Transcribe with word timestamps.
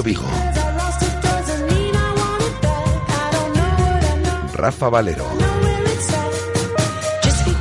Vigo. 0.00 0.24
Rafa 4.54 4.88
Valero. 4.88 5.51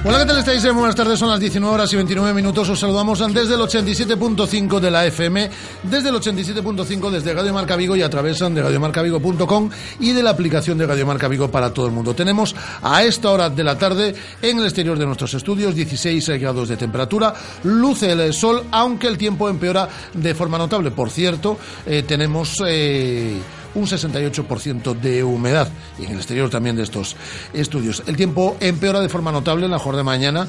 Hola, 0.03 0.17
¿qué 0.17 0.25
tal 0.25 0.39
estáis? 0.39 0.73
Buenas 0.73 0.95
tardes, 0.95 1.19
son 1.19 1.29
las 1.29 1.39
19 1.39 1.75
horas 1.75 1.93
y 1.93 1.95
29 1.95 2.33
minutos. 2.33 2.67
Os 2.67 2.79
saludamos 2.79 3.19
desde 3.19 3.53
el 3.53 3.61
87.5 3.61 4.79
de 4.79 4.89
la 4.89 5.05
FM, 5.05 5.51
desde 5.83 6.09
el 6.09 6.15
87.5 6.15 7.11
desde 7.11 7.31
Radio 7.35 7.53
Marca 7.53 7.75
Vigo 7.75 7.95
y 7.95 8.01
a 8.01 8.09
través 8.09 8.39
de 8.39 8.63
radiomarcavigo.com 8.63 9.69
y 9.99 10.11
de 10.13 10.23
la 10.23 10.31
aplicación 10.31 10.79
de 10.79 10.87
Radio 10.87 11.05
Marca 11.05 11.27
Vigo 11.27 11.51
para 11.51 11.71
todo 11.71 11.85
el 11.85 11.91
mundo. 11.91 12.15
Tenemos 12.15 12.55
a 12.81 13.03
esta 13.03 13.29
hora 13.29 13.51
de 13.51 13.63
la 13.63 13.77
tarde 13.77 14.15
en 14.41 14.57
el 14.57 14.63
exterior 14.63 14.97
de 14.97 15.05
nuestros 15.05 15.35
estudios 15.35 15.75
16 15.75 16.29
grados 16.39 16.69
de 16.69 16.77
temperatura, 16.77 17.35
luce 17.65 18.11
el 18.11 18.33
sol, 18.33 18.63
aunque 18.71 19.05
el 19.05 19.19
tiempo 19.19 19.49
empeora 19.49 19.87
de 20.15 20.33
forma 20.33 20.57
notable. 20.57 20.89
Por 20.89 21.11
cierto, 21.11 21.59
eh, 21.85 22.01
tenemos... 22.07 22.55
Eh, 22.65 23.39
un 23.75 23.85
68% 23.85 24.99
de 24.99 25.23
humedad 25.23 25.69
y 25.99 26.05
en 26.05 26.11
el 26.11 26.17
exterior 26.17 26.49
también 26.49 26.75
de 26.75 26.83
estos 26.83 27.15
estudios. 27.53 28.03
El 28.07 28.15
tiempo 28.15 28.57
empeora 28.59 28.99
de 28.99 29.09
forma 29.09 29.31
notable 29.31 29.65
en 29.65 29.71
la 29.71 29.79
jornada 29.79 30.01
de 30.01 30.03
mañana. 30.03 30.47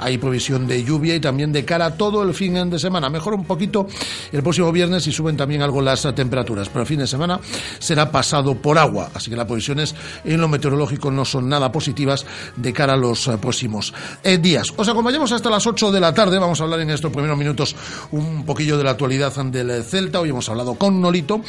Hay 0.00 0.18
provisión 0.18 0.66
de 0.66 0.82
lluvia 0.82 1.14
y 1.14 1.20
también 1.20 1.52
de 1.52 1.64
cara 1.64 1.86
a 1.86 1.94
todo 1.94 2.22
el 2.22 2.34
fin 2.34 2.70
de 2.70 2.78
semana. 2.78 3.10
Mejora 3.10 3.36
un 3.36 3.44
poquito 3.44 3.86
el 4.32 4.42
próximo 4.42 4.72
viernes 4.72 5.06
y 5.06 5.12
suben 5.12 5.36
también 5.36 5.62
algo 5.62 5.82
las 5.82 6.02
temperaturas, 6.14 6.68
pero 6.68 6.80
el 6.82 6.86
fin 6.86 7.00
de 7.00 7.06
semana 7.06 7.40
será 7.78 8.10
pasado 8.10 8.54
por 8.54 8.78
agua. 8.78 9.10
Así 9.14 9.30
que 9.30 9.36
las 9.36 9.46
previsiones 9.46 9.94
en 10.24 10.40
lo 10.40 10.48
meteorológico 10.48 11.10
no 11.10 11.24
son 11.24 11.48
nada 11.48 11.70
positivas 11.70 12.24
de 12.56 12.72
cara 12.72 12.94
a 12.94 12.96
los 12.96 13.28
eh, 13.28 13.38
próximos 13.38 13.92
eh, 14.22 14.38
días. 14.38 14.68
Os 14.76 14.88
acompañamos 14.88 15.32
hasta 15.32 15.50
las 15.50 15.66
8 15.66 15.92
de 15.92 16.00
la 16.00 16.14
tarde. 16.14 16.38
Vamos 16.38 16.60
a 16.60 16.64
hablar 16.64 16.80
en 16.80 16.90
estos 16.90 17.12
primeros 17.12 17.36
minutos 17.36 17.76
un 18.12 18.44
poquillo 18.44 18.78
de 18.78 18.84
la 18.84 18.92
actualidad 18.92 19.34
del 19.44 19.84
Celta. 19.84 20.20
Hoy 20.20 20.30
hemos 20.30 20.48
hablado 20.48 20.74
con 20.74 21.00
Nolito. 21.00 21.40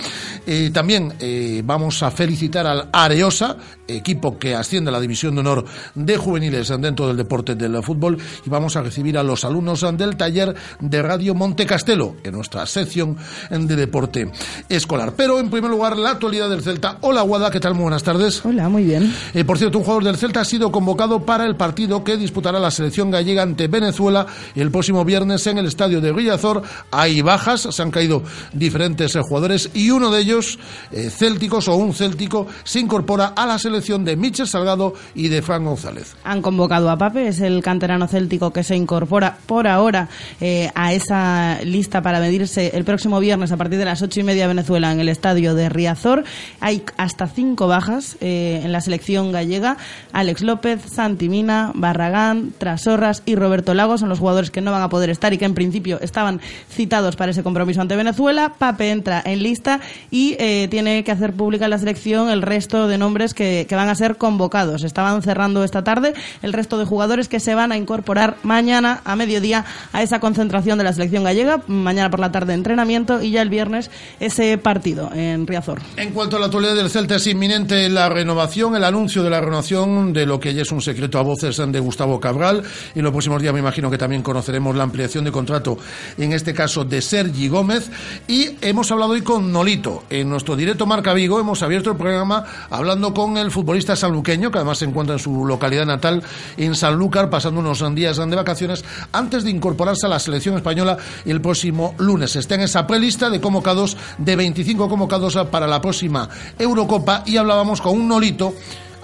Eh, 0.46 0.72
también 0.74 1.07
eh, 1.20 1.62
vamos 1.66 2.04
a 2.04 2.12
felicitar 2.12 2.68
al 2.68 2.90
Areosa, 2.92 3.58
equipo 3.88 4.38
que 4.38 4.56
asciende 4.56 4.90
a 4.90 4.92
la 4.92 5.00
División 5.00 5.36
de 5.36 5.42
Honor 5.42 5.66
de 5.96 6.18
Juveniles 6.18 6.68
dentro 6.80 7.08
del 7.08 7.18
deporte 7.18 7.56
del 7.56 7.82
fútbol, 7.84 8.18
y 8.46 8.50
vamos 8.50 8.76
a 8.76 8.82
recibir 8.82 9.18
a 9.18 9.24
los 9.24 9.46
alumnos 9.46 9.86
del 9.98 10.18
taller 10.18 10.56
de 10.80 11.02
Radio 11.02 11.36
Monte 11.36 11.66
Castelo, 11.66 12.16
en 12.24 12.34
nuestra 12.34 12.66
sección 12.66 13.18
de 13.50 13.76
deporte 13.76 14.32
escolar. 14.70 15.14
Pero 15.16 15.40
en 15.40 15.50
primer 15.50 15.70
lugar, 15.70 15.98
la 15.98 16.12
actualidad 16.12 16.50
del 16.50 16.62
Celta. 16.62 16.98
Hola, 17.02 17.22
Guada, 17.22 17.52
¿qué 17.52 17.60
tal? 17.60 17.74
Muy 17.74 17.84
buenas 17.84 18.04
tardes. 18.04 18.44
Hola, 18.46 18.70
muy 18.70 18.84
bien. 18.84 19.14
Eh, 19.34 19.44
por 19.46 19.58
cierto, 19.58 19.78
un 19.78 19.84
jugador 19.84 20.04
del 20.04 20.18
Celta 20.18 20.42
ha 20.42 20.46
sido 20.46 20.72
convocado 20.72 21.26
para 21.26 21.46
el 21.46 21.56
partido 21.56 22.04
que 22.04 22.18
disputará 22.18 22.60
la 22.60 22.72
selección 22.72 23.12
gallega 23.12 23.44
ante 23.44 23.68
Venezuela 23.68 24.26
el 24.56 24.72
próximo 24.72 25.06
viernes 25.06 25.46
en 25.48 25.58
el 25.58 25.66
estadio 25.66 26.02
de 26.02 26.12
Villazor. 26.12 26.62
Hay 26.92 27.22
bajas, 27.22 27.68
se 27.72 27.82
han 27.82 27.92
caído 27.92 28.24
diferentes 28.54 29.16
jugadores 29.16 29.70
y 29.74 29.92
uno 29.92 30.12
de 30.12 30.22
ellos 30.22 30.60
eh, 30.98 31.12
célticos 31.12 31.68
o 31.68 31.76
un 31.76 31.94
céltico 31.94 32.48
se 32.64 32.80
incorpora 32.80 33.28
a 33.36 33.46
la 33.46 33.60
selección 33.60 34.04
de 34.04 34.16
Michel 34.16 34.48
Salgado 34.48 34.96
y 35.14 35.28
de 35.28 35.44
Fran 35.44 35.64
González. 35.64 36.16
Han 36.24 36.42
convocado 36.42 36.90
a 36.90 36.98
Pape, 36.98 37.28
es 37.28 37.40
el 37.40 37.62
canterano 37.62 38.08
céltico 38.08 38.52
que 38.52 38.64
se 38.64 38.76
incorpora 38.76 39.38
por 39.46 39.68
ahora 39.68 40.10
eh, 40.42 40.72
a 40.74 40.94
esa 40.94 41.60
lista 41.64 42.02
para 42.02 42.20
medirse 42.20 42.72
el 42.74 42.84
próximo 42.84 43.20
viernes 43.20 43.52
a 43.52 43.58
partir 43.58 43.78
de 43.78 43.86
las 43.86 44.02
ocho 44.02 44.22
y 44.22 44.24
media 44.24 44.48
Venezuela 44.48 44.92
en 44.92 45.00
el 45.00 45.08
estadio 45.08 45.54
de 45.54 45.70
Riazor. 45.70 46.24
Hay 46.62 46.82
hasta 46.98 47.28
cinco 47.28 47.68
bajas 47.68 48.18
eh, 48.20 48.62
en 48.64 48.72
la 48.72 48.82
selección 48.82 49.32
gallega. 49.32 49.78
Alex 50.14 50.42
López, 50.42 50.82
Santi 50.92 51.30
Mina, 51.30 51.74
Barragán, 51.76 52.54
Trasorras 52.58 53.22
y 53.28 53.36
Roberto 53.36 53.76
Lago 53.76 54.00
son 54.00 54.10
los 54.10 54.18
jugadores 54.18 54.50
que 54.50 54.62
no 54.62 54.72
van 54.72 54.82
a 54.82 54.90
poder 54.90 55.12
estar 55.12 55.32
y 55.32 55.38
que 55.38 55.46
en 55.46 55.54
principio 55.54 56.00
estaban 56.02 56.42
citados 56.72 57.16
para 57.16 57.30
ese 57.30 57.44
compromiso 57.44 57.82
ante 57.82 57.96
Venezuela. 57.96 58.56
Pape 58.58 58.90
entra 58.90 59.22
en 59.24 59.44
lista 59.44 59.80
y 60.10 60.36
tiene 60.70 60.87
que 61.04 61.12
hacer 61.12 61.34
pública 61.34 61.68
la 61.68 61.78
selección 61.78 62.30
el 62.30 62.42
resto 62.42 62.88
de 62.88 62.98
nombres 62.98 63.34
que, 63.34 63.68
van 63.70 63.90
a 63.90 63.96
ser 63.96 64.18
convocados. 64.18 64.84
Estaban 64.84 65.22
cerrando 65.22 65.64
esta 65.64 65.84
tarde 65.84 66.14
el 66.42 66.54
resto 66.54 66.78
de 66.78 66.86
jugadores 66.86 67.28
que 67.28 67.40
se 67.40 67.54
van 67.54 67.72
a 67.72 67.78
incorporar 67.78 68.38
mañana 68.44 69.02
a 69.06 69.16
mediodía 69.16 69.66
a 69.94 70.02
esa 70.02 70.20
concentración 70.20 70.78
de 70.78 70.84
la 70.84 70.94
selección 70.94 71.24
gallega. 71.24 71.62
Mañana 71.68 72.10
por 72.10 72.20
la 72.20 72.32
tarde 72.32 72.54
entrenamiento 72.54 73.22
y 73.22 73.32
ya 73.32 73.42
el 73.42 73.50
viernes 73.50 73.92
ese 74.20 74.58
partido 74.58 75.12
en 75.14 75.46
Riazor. 75.46 75.82
En 75.98 76.12
cuanto 76.12 76.38
a 76.38 76.40
la 76.40 76.46
actualidad 76.48 76.76
del 76.76 76.90
Celta, 76.90 77.18
es 77.18 77.28
inminente 77.28 77.90
la 77.90 78.10
renovación, 78.10 78.76
el 78.76 78.84
anuncio 78.84 79.24
de 79.24 79.30
la 79.30 79.42
renovación 79.42 80.14
de 80.14 80.26
lo 80.26 80.40
que 80.40 80.54
ya 80.54 80.62
es 80.62 80.72
un 80.72 80.82
secreto 80.82 81.20
a 81.20 81.22
voces 81.22 81.58
de 81.58 81.80
Gustavo 81.80 82.20
Cabral. 82.20 82.64
Y 82.96 83.00
en 83.00 83.04
los 83.04 83.12
próximos 83.12 83.42
días 83.42 83.54
me 83.54 83.60
imagino 83.60 83.90
que 83.90 83.98
también 83.98 84.22
conoceremos 84.22 84.76
la 84.76 84.84
ampliación 84.84 85.24
de 85.24 85.32
contrato, 85.32 85.78
en 86.18 86.34
este 86.34 86.54
caso 86.54 86.86
de 86.86 87.02
Sergi 87.02 87.48
Gómez. 87.48 87.90
Y 88.28 88.52
hemos 88.62 88.92
hablado 88.92 89.14
hoy 89.14 89.22
con 89.22 89.52
Nolito 89.52 90.04
en 90.10 90.30
nuestro 90.30 90.56
directo 90.56 90.77
Marca 90.86 91.14
Vigo 91.14 91.40
hemos 91.40 91.64
abierto 91.64 91.92
el 91.92 91.98
programa 91.98 92.44
hablando 92.70 93.14
con 93.14 93.38
el 93.38 93.52
futbolista 93.52 93.96
sanluqueño, 93.96 94.52
que 94.52 94.60
además 94.60 94.78
se 94.78 94.86
encuentra 94.86 95.16
en 95.16 95.20
su 95.20 95.46
localidad 95.46 95.86
natal, 95.86 96.24
en 96.58 96.76
Sanlúcar, 96.76 97.30
pasando 97.30 97.60
unos 97.60 97.84
días 97.96 98.18
de 98.18 98.36
vacaciones, 98.36 98.84
antes 99.12 99.44
de 99.44 99.52
incorporarse 99.52 100.06
a 100.06 100.10
la 100.10 100.20
selección 100.20 100.56
española 100.56 100.98
el 101.26 101.42
próximo 101.42 101.96
lunes. 101.98 102.36
Está 102.36 102.56
en 102.56 102.62
esa 102.62 102.86
prelista 102.86 103.30
de 103.30 103.42
convocados, 103.42 103.98
de 104.18 104.36
25 104.36 104.90
convocados 104.90 105.38
para 105.50 105.68
la 105.68 105.82
próxima 105.82 106.30
Eurocopa, 106.60 107.24
y 107.26 107.38
hablábamos 107.38 107.82
con 107.82 107.94
un 107.94 108.08
Nolito 108.08 108.54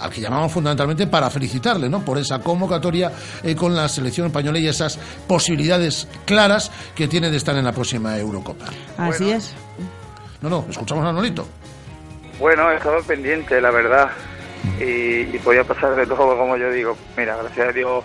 al 0.00 0.10
que 0.10 0.20
llamamos 0.20 0.52
fundamentalmente 0.52 1.06
para 1.06 1.30
felicitarle 1.30 1.88
¿no? 1.88 2.04
por 2.04 2.18
esa 2.18 2.40
convocatoria 2.40 3.12
eh, 3.42 3.54
con 3.54 3.74
la 3.74 3.88
selección 3.88 4.26
española 4.26 4.58
y 4.58 4.66
esas 4.66 4.98
posibilidades 5.26 6.08
claras 6.26 6.70
que 6.94 7.08
tiene 7.08 7.30
de 7.30 7.36
estar 7.36 7.56
en 7.56 7.64
la 7.64 7.72
próxima 7.72 8.18
Eurocopa. 8.18 8.66
Así 8.98 9.30
es. 9.30 9.54
No, 10.44 10.50
no, 10.50 10.66
escuchamos 10.68 11.06
a 11.06 11.10
Nolito. 11.10 11.46
Bueno, 12.38 12.70
he 12.70 12.76
estado 12.76 13.02
pendiente, 13.02 13.62
la 13.62 13.70
verdad. 13.70 14.10
Y, 14.78 15.24
podía 15.38 15.64
pasar 15.64 15.96
de 15.96 16.06
todo, 16.06 16.36
como 16.36 16.58
yo 16.58 16.70
digo. 16.70 16.98
Mira, 17.16 17.38
gracias 17.38 17.68
a 17.70 17.72
Dios 17.72 18.04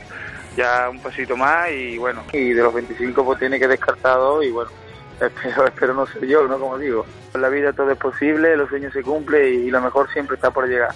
ya 0.56 0.90
un 0.90 1.00
pasito 1.00 1.36
más 1.36 1.70
y 1.70 1.98
bueno, 1.98 2.24
y 2.32 2.52
de 2.52 2.64
los 2.64 2.74
25 2.74 3.26
pues 3.26 3.40
tiene 3.40 3.60
que 3.60 3.68
descartado 3.68 4.42
y 4.42 4.52
bueno, 4.52 4.72
espero, 5.20 5.68
espero 5.68 5.94
no 5.94 6.08
ser 6.08 6.26
yo, 6.28 6.48
¿no? 6.48 6.58
Como 6.58 6.78
digo. 6.78 7.06
En 7.34 7.42
la 7.42 7.50
vida 7.50 7.74
todo 7.74 7.92
es 7.92 7.98
posible, 7.98 8.56
los 8.56 8.70
sueños 8.70 8.94
se 8.94 9.04
cumplen 9.04 9.66
y 9.66 9.70
lo 9.70 9.82
mejor 9.82 10.10
siempre 10.14 10.36
está 10.36 10.50
por 10.50 10.66
llegar. 10.66 10.96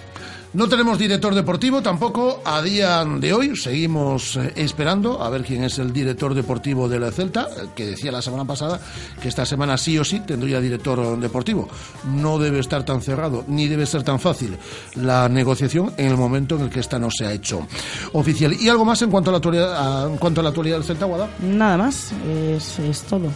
No 0.54 0.68
tenemos 0.68 1.00
director 1.00 1.34
deportivo 1.34 1.82
tampoco 1.82 2.40
a 2.44 2.62
día 2.62 3.04
de 3.04 3.32
hoy. 3.32 3.56
Seguimos 3.56 4.36
eh, 4.36 4.52
esperando 4.54 5.20
a 5.20 5.28
ver 5.28 5.42
quién 5.42 5.64
es 5.64 5.80
el 5.80 5.92
director 5.92 6.32
deportivo 6.32 6.88
de 6.88 7.00
la 7.00 7.10
Celta, 7.10 7.48
eh, 7.56 7.66
que 7.74 7.86
decía 7.86 8.12
la 8.12 8.22
semana 8.22 8.44
pasada 8.44 8.78
que 9.20 9.26
esta 9.26 9.44
semana 9.44 9.76
sí 9.76 9.98
o 9.98 10.04
sí 10.04 10.20
tendría 10.20 10.60
director 10.60 11.18
deportivo. 11.18 11.68
No 12.04 12.38
debe 12.38 12.60
estar 12.60 12.84
tan 12.84 13.02
cerrado 13.02 13.44
ni 13.48 13.66
debe 13.66 13.84
ser 13.84 14.04
tan 14.04 14.20
fácil 14.20 14.56
la 14.94 15.28
negociación 15.28 15.92
en 15.96 16.06
el 16.06 16.16
momento 16.16 16.54
en 16.54 16.62
el 16.62 16.70
que 16.70 16.78
esta 16.78 17.00
no 17.00 17.10
se 17.10 17.26
ha 17.26 17.32
hecho 17.32 17.66
oficial. 18.12 18.52
¿Y 18.52 18.68
algo 18.68 18.84
más 18.84 19.02
en 19.02 19.10
cuanto 19.10 19.30
a 19.30 19.32
la 19.32 19.38
actualidad, 19.38 20.06
en 20.06 20.18
cuanto 20.18 20.40
a 20.40 20.44
la 20.44 20.50
actualidad 20.50 20.76
del 20.76 20.84
Celta, 20.84 21.06
Guada? 21.06 21.30
Nada 21.40 21.76
más, 21.78 22.12
es, 22.28 22.78
es 22.78 23.02
todo. 23.02 23.28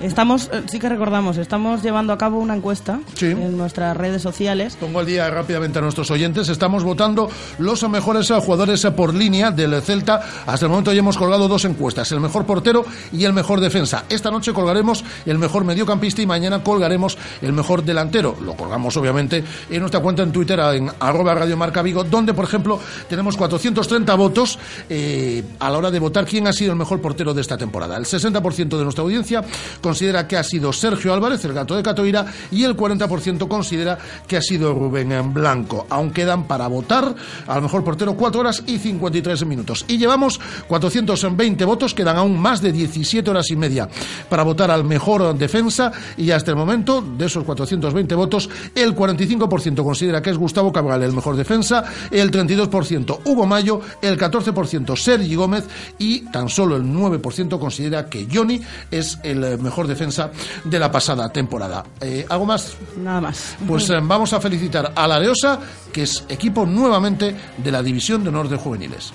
Estamos, 0.00 0.48
eh, 0.52 0.62
sí 0.70 0.78
que 0.78 0.88
recordamos, 0.88 1.38
estamos 1.38 1.82
llevando 1.82 2.12
a 2.12 2.18
cabo 2.18 2.38
una 2.38 2.54
encuesta 2.54 3.00
en 3.20 3.56
nuestras 3.56 3.96
redes 3.96 4.22
sociales. 4.22 4.76
Pongo 4.76 5.00
al 5.00 5.06
día 5.06 5.28
rápidamente 5.28 5.80
a 5.80 5.82
nuestros 5.82 6.10
oyentes. 6.10 6.48
Estamos 6.48 6.84
votando 6.84 7.28
los 7.58 7.88
mejores 7.88 8.28
jugadores 8.28 8.86
por 8.96 9.12
línea 9.12 9.50
del 9.50 9.80
Celta. 9.82 10.20
Hasta 10.46 10.66
el 10.66 10.70
momento 10.70 10.92
ya 10.92 11.00
hemos 11.00 11.18
colgado 11.18 11.48
dos 11.48 11.64
encuestas, 11.64 12.12
el 12.12 12.20
mejor 12.20 12.46
portero 12.46 12.84
y 13.12 13.24
el 13.24 13.32
mejor 13.32 13.60
defensa. 13.60 14.04
Esta 14.08 14.30
noche 14.30 14.52
colgaremos 14.52 15.04
el 15.26 15.38
mejor 15.38 15.64
mediocampista 15.64 16.22
y 16.22 16.26
mañana 16.26 16.62
colgaremos 16.62 17.18
el 17.42 17.52
mejor 17.52 17.82
delantero. 17.82 18.36
Lo 18.40 18.54
colgamos 18.54 18.96
obviamente 18.96 19.42
en 19.68 19.80
nuestra 19.80 20.00
cuenta 20.00 20.22
en 20.22 20.30
Twitter 20.30 20.60
en 20.60 20.90
arroba 21.00 21.34
Radio 21.34 21.56
Marca 21.56 21.82
Vigo, 21.82 22.04
donde 22.04 22.34
por 22.34 22.44
ejemplo 22.44 22.78
tenemos 23.08 23.36
430 23.36 24.14
votos 24.14 24.58
eh, 24.88 25.42
a 25.58 25.70
la 25.70 25.78
hora 25.78 25.90
de 25.90 25.98
votar 25.98 26.24
quién 26.24 26.46
ha 26.46 26.52
sido 26.52 26.72
el 26.72 26.78
mejor 26.78 27.00
portero 27.00 27.34
de 27.34 27.40
esta 27.40 27.58
temporada. 27.58 27.96
El 27.96 28.04
60% 28.04 28.78
de 28.78 28.84
nuestra 28.84 29.02
audiencia 29.02 29.42
considera 29.88 30.28
que 30.28 30.36
ha 30.36 30.42
sido 30.42 30.70
Sergio 30.70 31.14
Álvarez, 31.14 31.42
el 31.46 31.54
gato 31.54 31.74
de 31.74 31.82
Catoira, 31.82 32.26
y 32.50 32.64
el 32.64 32.76
40% 32.76 33.48
considera 33.48 33.96
que 34.26 34.36
ha 34.36 34.42
sido 34.42 34.74
Rubén 34.74 35.12
en 35.12 35.32
Blanco. 35.32 35.86
Aún 35.88 36.10
quedan 36.10 36.44
para 36.44 36.68
votar 36.68 37.14
al 37.46 37.62
mejor 37.62 37.82
portero 37.84 38.14
4 38.14 38.38
horas 38.38 38.62
y 38.66 38.76
53 38.76 39.46
minutos. 39.46 39.86
Y 39.88 39.96
llevamos 39.96 40.38
420 40.66 41.64
votos, 41.64 41.94
quedan 41.94 42.18
aún 42.18 42.38
más 42.38 42.60
de 42.60 42.70
17 42.70 43.30
horas 43.30 43.50
y 43.50 43.56
media 43.56 43.88
para 44.28 44.42
votar 44.42 44.70
al 44.70 44.84
mejor 44.84 45.34
defensa 45.38 45.90
y 46.18 46.32
hasta 46.32 46.50
el 46.50 46.58
momento 46.58 47.00
de 47.00 47.24
esos 47.24 47.44
420 47.44 48.14
votos 48.14 48.50
el 48.74 48.94
45% 48.94 49.82
considera 49.82 50.20
que 50.20 50.28
es 50.28 50.36
Gustavo 50.36 50.70
Cabral 50.70 51.02
el 51.02 51.14
mejor 51.14 51.34
defensa, 51.34 51.82
el 52.10 52.30
32% 52.30 53.20
Hugo 53.24 53.46
Mayo, 53.46 53.80
el 54.02 54.18
14% 54.18 54.96
Sergi 54.96 55.34
Gómez 55.34 55.64
y 55.98 56.20
tan 56.30 56.50
solo 56.50 56.76
el 56.76 56.82
9% 56.82 57.58
considera 57.58 58.10
que 58.10 58.28
Johnny 58.30 58.60
es 58.90 59.18
el 59.22 59.58
mejor 59.58 59.77
defensa 59.86 60.30
de 60.64 60.78
la 60.78 60.90
pasada 60.90 61.30
temporada. 61.30 61.84
Eh, 62.00 62.26
¿Algo 62.28 62.46
más? 62.46 62.76
Nada 62.96 63.20
más. 63.20 63.56
Pues 63.66 63.88
eh, 63.90 63.98
vamos 64.02 64.32
a 64.32 64.40
felicitar 64.40 64.92
a 64.94 65.06
la 65.06 65.16
Areosa, 65.16 65.60
que 65.92 66.02
es 66.02 66.24
equipo 66.28 66.66
nuevamente 66.66 67.36
de 67.56 67.70
la 67.72 67.82
División 67.82 68.22
de 68.22 68.30
Honor 68.30 68.48
de 68.48 68.56
Juveniles. 68.56 69.12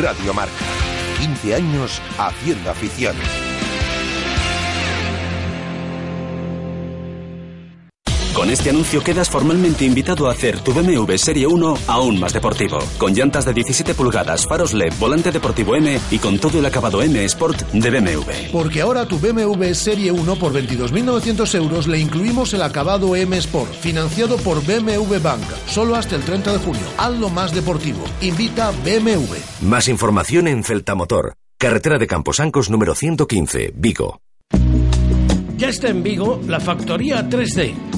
Radio 0.00 0.34
Marca. 0.34 0.52
15 1.18 1.54
años 1.54 2.00
haciendo 2.18 2.70
afición. 2.70 3.16
Con 8.38 8.50
este 8.50 8.70
anuncio 8.70 9.02
quedas 9.02 9.28
formalmente 9.28 9.84
invitado 9.84 10.28
a 10.28 10.32
hacer 10.32 10.60
tu 10.60 10.72
BMW 10.72 11.16
Serie 11.16 11.48
1 11.48 11.74
aún 11.88 12.20
más 12.20 12.32
deportivo. 12.32 12.78
Con 12.96 13.12
llantas 13.12 13.44
de 13.44 13.52
17 13.52 13.94
pulgadas, 13.94 14.46
faros 14.46 14.74
LED, 14.74 14.92
volante 15.00 15.32
deportivo 15.32 15.74
M 15.74 15.98
y 16.08 16.18
con 16.20 16.38
todo 16.38 16.60
el 16.60 16.64
acabado 16.64 17.02
M 17.02 17.24
Sport 17.24 17.62
de 17.72 17.90
BMW. 17.90 18.30
Porque 18.52 18.80
ahora 18.80 19.06
tu 19.06 19.18
BMW 19.18 19.72
Serie 19.72 20.12
1 20.12 20.36
por 20.36 20.52
22.900 20.52 21.52
euros 21.56 21.88
le 21.88 21.98
incluimos 21.98 22.54
el 22.54 22.62
acabado 22.62 23.16
M 23.16 23.36
Sport, 23.38 23.74
financiado 23.74 24.36
por 24.36 24.64
BMW 24.64 25.18
Bank, 25.20 25.42
solo 25.66 25.96
hasta 25.96 26.14
el 26.14 26.22
30 26.22 26.52
de 26.52 26.58
junio. 26.60 26.82
Hazlo 26.96 27.30
más 27.30 27.52
deportivo. 27.52 28.04
Invita 28.20 28.70
BMW. 28.84 29.34
Más 29.62 29.88
información 29.88 30.46
en 30.46 30.62
Celta 30.62 30.94
Motor, 30.94 31.34
carretera 31.58 31.98
de 31.98 32.06
Camposancos 32.06 32.70
número 32.70 32.94
115, 32.94 33.72
Vigo. 33.74 34.20
Ya 35.56 35.70
está 35.70 35.88
en 35.88 36.04
Vigo 36.04 36.40
la 36.46 36.60
factoría 36.60 37.28
3D. 37.28 37.97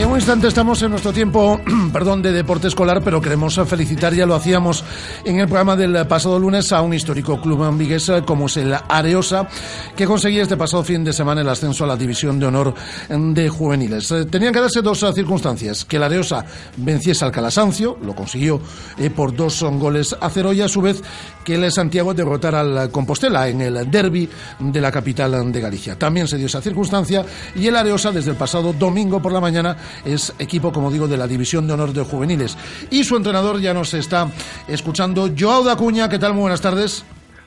En 0.00 0.08
un 0.08 0.14
instante 0.14 0.48
estamos 0.48 0.80
en 0.80 0.92
nuestro 0.92 1.12
tiempo, 1.12 1.60
perdón, 1.92 2.22
de 2.22 2.32
deporte 2.32 2.68
escolar, 2.68 3.02
pero 3.04 3.20
queremos 3.20 3.60
felicitar, 3.66 4.14
ya 4.14 4.24
lo 4.24 4.34
hacíamos 4.34 4.82
en 5.26 5.40
el 5.40 5.46
programa 5.46 5.76
del 5.76 6.06
pasado 6.06 6.38
lunes, 6.38 6.72
a 6.72 6.80
un 6.80 6.94
histórico 6.94 7.38
club 7.38 7.64
ambigués 7.64 8.10
como 8.24 8.46
es 8.46 8.56
el 8.56 8.74
Areosa, 8.88 9.46
que 9.94 10.06
conseguía 10.06 10.40
este 10.42 10.56
pasado 10.56 10.82
fin 10.84 11.04
de 11.04 11.12
semana 11.12 11.42
el 11.42 11.48
ascenso 11.50 11.84
a 11.84 11.86
la 11.86 11.98
División 11.98 12.38
de 12.38 12.46
Honor 12.46 12.72
de 13.10 13.48
Juveniles. 13.50 14.10
Eh, 14.12 14.24
Tenían 14.24 14.54
que 14.54 14.60
darse 14.60 14.80
dos 14.80 15.02
eh, 15.02 15.12
circunstancias, 15.12 15.84
que 15.84 15.96
el 15.96 16.02
Areosa 16.02 16.46
venciese 16.78 17.26
al 17.26 17.30
Calasancio, 17.30 17.98
lo 18.02 18.14
consiguió 18.14 18.58
eh, 18.96 19.10
por 19.10 19.36
dos 19.36 19.62
goles 19.62 20.16
a 20.18 20.30
cero, 20.30 20.54
y 20.54 20.62
a 20.62 20.68
su 20.68 20.80
vez 20.80 21.02
que 21.44 21.56
el 21.56 21.70
Santiago 21.70 22.14
derrotara 22.14 22.60
al 22.60 22.90
Compostela 22.90 23.48
en 23.48 23.60
el 23.60 23.90
derby 23.90 24.30
de 24.60 24.80
la 24.80 24.90
capital 24.90 25.52
de 25.52 25.60
Galicia. 25.60 25.98
También 25.98 26.26
se 26.26 26.38
dio 26.38 26.46
esa 26.46 26.62
circunstancia 26.62 27.22
y 27.54 27.66
el 27.66 27.76
Areosa 27.76 28.10
desde 28.12 28.30
el 28.30 28.38
pasado 28.38 28.72
domingo 28.72 29.20
por 29.20 29.32
la 29.32 29.40
mañana 29.40 29.76
es 30.04 30.34
equipo, 30.38 30.72
como 30.72 30.90
digo, 30.90 31.06
de 31.08 31.16
la 31.16 31.26
División 31.26 31.66
de 31.66 31.72
Honor 31.74 31.92
de 31.92 32.02
Juveniles. 32.04 32.56
Y 32.90 33.04
su 33.04 33.16
entrenador 33.16 33.60
ya 33.60 33.72
nos 33.74 33.94
está 33.94 34.28
escuchando, 34.68 35.28
Joao 35.38 35.62
Dacuña. 35.64 36.08
¿Qué 36.08 36.18
tal? 36.18 36.32
Muy 36.34 36.42
buenas 36.42 36.60
tardes. 36.60 37.04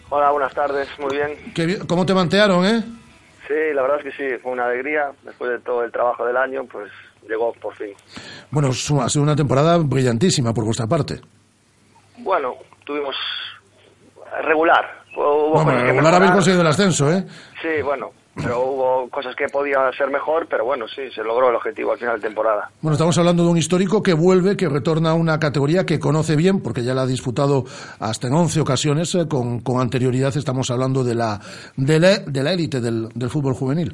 Hola, 0.09 0.31
buenas 0.31 0.53
tardes, 0.53 0.87
muy 0.99 1.15
bien. 1.15 1.53
Qué 1.55 1.79
¿Cómo 1.87 2.05
te 2.05 2.13
mantearon, 2.13 2.65
eh? 2.65 2.83
Sí, 3.47 3.53
la 3.73 3.81
verdad 3.81 3.97
es 3.99 4.03
que 4.03 4.11
sí, 4.11 4.37
fue 4.41 4.51
una 4.51 4.65
alegría. 4.65 5.11
Después 5.23 5.51
de 5.51 5.59
todo 5.59 5.83
el 5.83 5.91
trabajo 5.91 6.25
del 6.25 6.37
año, 6.37 6.63
pues 6.71 6.89
llegó 7.27 7.51
por 7.53 7.75
fin. 7.75 7.93
Bueno, 8.51 8.69
ha 8.69 9.09
sido 9.09 9.23
una 9.23 9.35
temporada 9.35 9.77
brillantísima 9.77 10.53
por 10.53 10.65
vuestra 10.65 10.87
parte. 10.87 11.19
Bueno, 12.19 12.53
tuvimos 12.85 13.15
regular. 14.43 15.03
Hubo 15.15 15.51
Bueno, 15.63 15.71
regular 15.71 15.93
mejorar. 15.95 16.13
habéis 16.15 16.31
conseguido 16.31 16.61
el 16.61 16.67
ascenso, 16.67 17.11
¿eh? 17.11 17.25
Sí, 17.61 17.81
bueno, 17.83 18.11
pero 18.35 18.59
hubo 18.61 19.09
cosas 19.09 19.35
que 19.35 19.45
podían 19.51 19.91
ser 19.93 20.09
mejor, 20.09 20.47
pero 20.49 20.65
bueno, 20.65 20.87
sí, 20.87 21.03
se 21.13 21.23
logró 21.23 21.49
el 21.49 21.55
objetivo 21.55 21.91
al 21.91 21.99
final 21.99 22.19
de 22.19 22.27
temporada. 22.27 22.69
Bueno, 22.81 22.93
estamos 22.93 23.17
hablando 23.17 23.43
de 23.43 23.49
un 23.49 23.57
histórico 23.57 24.01
que 24.01 24.13
vuelve, 24.13 24.57
que 24.57 24.67
retorna 24.67 25.11
a 25.11 25.13
una 25.13 25.39
categoría 25.39 25.85
que 25.85 25.99
conoce 25.99 26.35
bien, 26.35 26.61
porque 26.61 26.83
ya 26.83 26.93
la 26.93 27.03
ha 27.03 27.05
disputado 27.05 27.63
hasta 27.99 28.27
en 28.27 28.33
11 28.33 28.61
ocasiones, 28.61 29.13
eh, 29.15 29.27
con, 29.29 29.59
con 29.59 29.79
anterioridad 29.81 30.35
estamos 30.35 30.71
hablando 30.71 31.03
de 31.03 31.15
la 31.15 31.39
de 31.77 31.99
la, 31.99 32.17
de 32.19 32.43
la 32.43 32.53
élite 32.53 32.81
del, 32.81 33.09
del 33.13 33.29
fútbol 33.29 33.53
juvenil. 33.53 33.93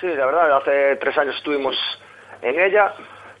Sí, 0.00 0.08
la 0.08 0.26
verdad, 0.26 0.56
hace 0.58 0.96
tres 1.00 1.16
años 1.16 1.34
estuvimos 1.36 1.74
en 2.42 2.58
ella 2.60 2.92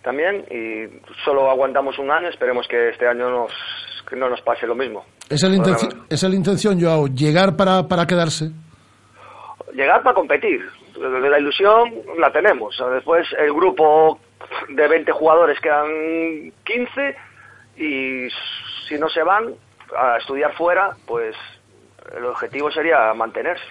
también 0.02 0.44
y 0.50 1.00
solo 1.24 1.50
aguantamos 1.50 1.98
un 1.98 2.10
año. 2.10 2.28
Esperemos 2.28 2.66
que 2.68 2.90
este 2.90 3.06
año 3.08 3.28
nos, 3.28 3.50
que 4.08 4.16
no 4.16 4.28
nos 4.30 4.40
pase 4.42 4.66
lo 4.66 4.74
mismo. 4.74 5.04
¿Esa 5.28 5.46
es 5.48 5.52
la, 5.52 5.58
intenci- 5.58 6.04
esa 6.08 6.26
es 6.26 6.30
la 6.30 6.36
intención, 6.36 6.80
Joao? 6.80 7.08
¿Llegar 7.08 7.56
para, 7.56 7.88
para 7.88 8.06
quedarse? 8.06 8.50
Llegar 9.74 10.02
para 10.02 10.14
competir. 10.14 10.68
La 10.96 11.38
ilusión 11.38 11.92
la 12.18 12.32
tenemos. 12.32 12.82
Después 12.92 13.26
el 13.38 13.52
grupo 13.52 14.20
de 14.68 14.88
20 14.88 15.12
jugadores 15.12 15.58
quedan 15.60 16.52
15 16.64 17.16
y 17.76 18.28
si 18.88 18.98
no 18.98 19.08
se 19.08 19.22
van 19.22 19.54
a 19.96 20.16
estudiar 20.18 20.52
fuera, 20.54 20.96
pues 21.06 21.36
el 22.16 22.24
objetivo 22.26 22.70
sería 22.70 23.12
mantenerse. 23.14 23.62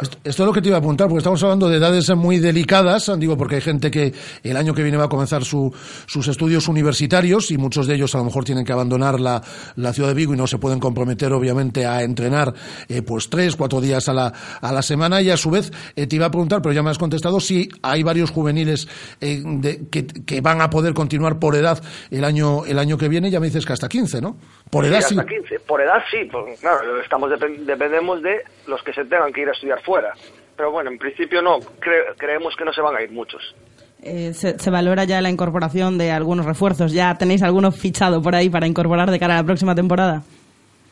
Esto, 0.00 0.18
esto 0.24 0.42
es 0.42 0.46
lo 0.46 0.52
que 0.52 0.60
te 0.62 0.68
iba 0.68 0.76
a 0.76 0.80
apuntar, 0.80 1.06
porque 1.08 1.18
estamos 1.18 1.42
hablando 1.42 1.68
de 1.68 1.76
edades 1.76 2.08
muy 2.16 2.38
delicadas, 2.38 3.10
digo, 3.18 3.36
porque 3.36 3.56
hay 3.56 3.60
gente 3.60 3.90
que 3.90 4.12
el 4.42 4.56
año 4.56 4.74
que 4.74 4.82
viene 4.82 4.96
va 4.98 5.04
a 5.04 5.08
comenzar 5.08 5.44
su- 5.44 5.72
sus 6.06 6.26
estudios 6.28 6.68
universitarios 6.68 7.50
y 7.50 7.58
muchos 7.58 7.86
de 7.86 7.94
ellos 7.94 8.14
a 8.14 8.18
lo 8.18 8.24
mejor 8.24 8.44
tienen 8.44 8.64
que 8.64 8.72
abandonar 8.72 9.20
la, 9.20 9.42
la 9.76 9.92
ciudad 9.92 10.08
de 10.10 10.14
Vigo 10.14 10.34
y 10.34 10.36
no 10.36 10.46
se 10.46 10.58
pueden 10.58 10.80
comprometer, 10.80 11.32
obviamente, 11.32 11.86
a 11.86 12.02
entrenar 12.02 12.52
eh, 12.88 13.02
pues 13.02 13.30
tres, 13.30 13.56
cuatro 13.56 13.80
días 13.80 14.08
a 14.08 14.12
la, 14.14 14.32
a 14.60 14.72
la 14.72 14.82
semana. 14.82 15.20
Y 15.22 15.30
a 15.30 15.36
su 15.36 15.50
vez, 15.50 15.70
eh, 15.94 16.06
te 16.06 16.16
iba 16.16 16.26
a 16.26 16.30
preguntar, 16.30 16.60
pero 16.62 16.72
ya 16.72 16.82
me 16.82 16.90
has 16.90 16.98
contestado, 16.98 17.40
si 17.40 17.68
hay 17.82 18.02
varios 18.02 18.30
juveniles 18.30 18.88
eh, 19.20 19.42
de- 19.44 19.88
que, 19.90 20.06
que 20.06 20.40
van 20.40 20.60
a 20.60 20.70
poder 20.70 20.94
continuar 20.94 21.38
por 21.38 21.54
edad 21.56 21.82
el 22.10 22.24
año, 22.24 22.64
el 22.66 22.78
año 22.78 22.98
que 22.98 23.08
viene. 23.08 23.30
Ya 23.30 23.40
me 23.40 23.46
dices 23.46 23.64
que 23.66 23.72
hasta 23.72 23.88
15, 23.88 24.20
¿no? 24.20 24.36
Por 24.70 24.84
edad 24.84 25.00
sí. 25.00 25.14
hasta 25.18 25.26
15. 25.26 25.60
Por 25.60 25.80
edad 25.80 26.02
sí, 26.10 26.18
pues, 26.30 26.58
claro, 26.60 27.00
estamos 27.00 27.30
depen- 27.30 27.64
dependemos 27.76 28.22
de 28.22 28.42
los 28.66 28.82
que 28.82 28.92
se 28.92 29.04
tengan 29.04 29.32
que 29.32 29.42
ir 29.42 29.48
a 29.48 29.52
estudiar 29.52 29.80
fuera. 29.82 30.12
Pero 30.56 30.70
bueno, 30.70 30.90
en 30.90 30.98
principio 30.98 31.42
no, 31.42 31.58
cre- 31.60 32.14
creemos 32.16 32.54
que 32.56 32.64
no 32.64 32.72
se 32.72 32.80
van 32.80 32.96
a 32.96 33.02
ir 33.02 33.10
muchos. 33.10 33.54
Eh, 34.02 34.32
se, 34.34 34.58
se 34.58 34.70
valora 34.70 35.04
ya 35.04 35.20
la 35.20 35.30
incorporación 35.30 35.98
de 35.98 36.10
algunos 36.12 36.46
refuerzos. 36.46 36.92
¿Ya 36.92 37.16
tenéis 37.18 37.42
alguno 37.42 37.72
fichado 37.72 38.22
por 38.22 38.34
ahí 38.34 38.48
para 38.48 38.66
incorporar 38.66 39.10
de 39.10 39.18
cara 39.18 39.34
a 39.34 39.38
la 39.38 39.44
próxima 39.44 39.74
temporada? 39.74 40.22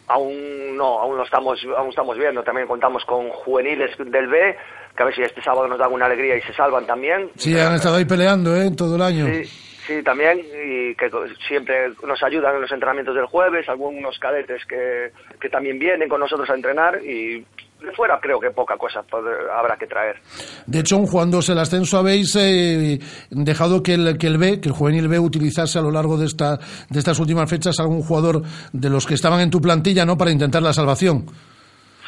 Aún 0.09 0.77
no, 0.77 1.01
aún 1.01 1.17
no 1.17 1.25
estamos, 1.25 1.59
aún 1.77 1.89
estamos 1.91 2.19
viendo. 2.19 2.43
También 2.43 2.67
contamos 2.67 3.05
con 3.05 3.29
juveniles 3.31 3.97
del 3.99 4.27
B, 4.27 4.57
que 4.97 5.03
a 5.03 5.07
ver 5.07 5.15
si 5.15 5.23
este 5.23 5.43
sábado 5.43 5.67
nos 5.67 5.79
dan 5.79 5.93
una 5.93 6.07
alegría 6.07 6.37
y 6.37 6.43
se 6.43 6.53
salvan 6.53 6.87
también. 6.87 7.31
Sí, 7.37 7.59
han 7.59 7.75
estado 7.75 7.97
ahí 7.97 8.05
peleando, 8.05 8.55
¿eh? 8.57 8.71
Todo 8.77 8.97
el 8.97 9.03
año. 9.03 9.27
Sí, 9.27 9.43
sí, 9.87 10.03
también, 10.03 10.41
y 10.41 10.95
que 10.95 11.11
siempre 11.47 11.91
nos 12.07 12.23
ayudan 12.23 12.57
en 12.57 12.63
los 12.63 12.73
entrenamientos 12.73 13.15
del 13.15 13.27
jueves, 13.27 13.69
algunos 13.69 14.19
cadetes 14.19 14.65
que, 14.67 15.11
que 15.41 15.49
también 15.49 15.79
vienen 15.79 16.09
con 16.09 16.21
nosotros 16.21 16.49
a 16.51 16.55
entrenar 16.55 17.01
y 17.05 17.45
de 17.85 17.93
fuera 17.93 18.19
creo 18.21 18.41
que 18.41 18.51
poca 18.51 18.77
cosa 18.77 19.05
habrá 19.53 19.77
que 19.77 19.87
traer. 19.87 20.17
De 20.67 20.81
hecho, 20.81 20.99
jugándose 20.99 21.53
el 21.53 21.59
ascenso, 21.59 21.99
habéis 21.99 22.35
eh, 22.37 22.99
dejado 23.31 23.83
que 23.83 23.95
el, 23.95 24.19
que 24.19 24.27
el 24.27 24.39
B, 24.39 24.61
que 24.61 24.69
el 24.69 24.75
juvenil 24.75 25.09
B, 25.09 25.19
utilizase 25.19 25.79
a 25.79 25.83
lo 25.83 25.91
largo 25.91 26.17
de, 26.17 26.27
esta, 26.27 26.57
de 26.57 26.99
estas 26.99 27.19
últimas 27.19 27.49
fechas 27.49 27.79
algún 27.79 28.03
jugador 28.03 28.43
de 28.73 28.91
los 28.91 29.07
que 29.07 29.15
estaban 29.15 29.41
en 29.41 29.51
tu 29.51 29.61
plantilla, 29.61 30.05
¿no? 30.05 30.17
Para 30.17 30.31
intentar 30.31 30.63
la 30.63 30.73
salvación. 30.73 31.27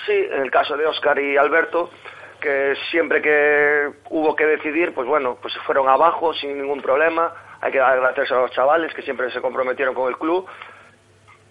Sí, 0.06 0.12
en 0.12 0.42
el 0.42 0.50
caso 0.50 0.76
de 0.76 0.86
Óscar 0.86 1.18
y 1.18 1.36
Alberto, 1.36 1.90
que 2.46 2.74
siempre 2.90 3.20
que 3.20 3.88
hubo 4.10 4.36
que 4.36 4.44
decidir, 4.46 4.94
pues 4.94 5.08
bueno, 5.08 5.36
pues 5.42 5.52
se 5.52 5.60
fueron 5.60 5.88
abajo 5.88 6.32
sin 6.34 6.56
ningún 6.56 6.80
problema. 6.80 7.32
Hay 7.60 7.72
que 7.72 7.80
agradecer 7.80 8.36
a 8.36 8.42
los 8.42 8.50
chavales 8.52 8.94
que 8.94 9.02
siempre 9.02 9.30
se 9.32 9.40
comprometieron 9.40 9.94
con 9.94 10.08
el 10.08 10.16
club. 10.16 10.46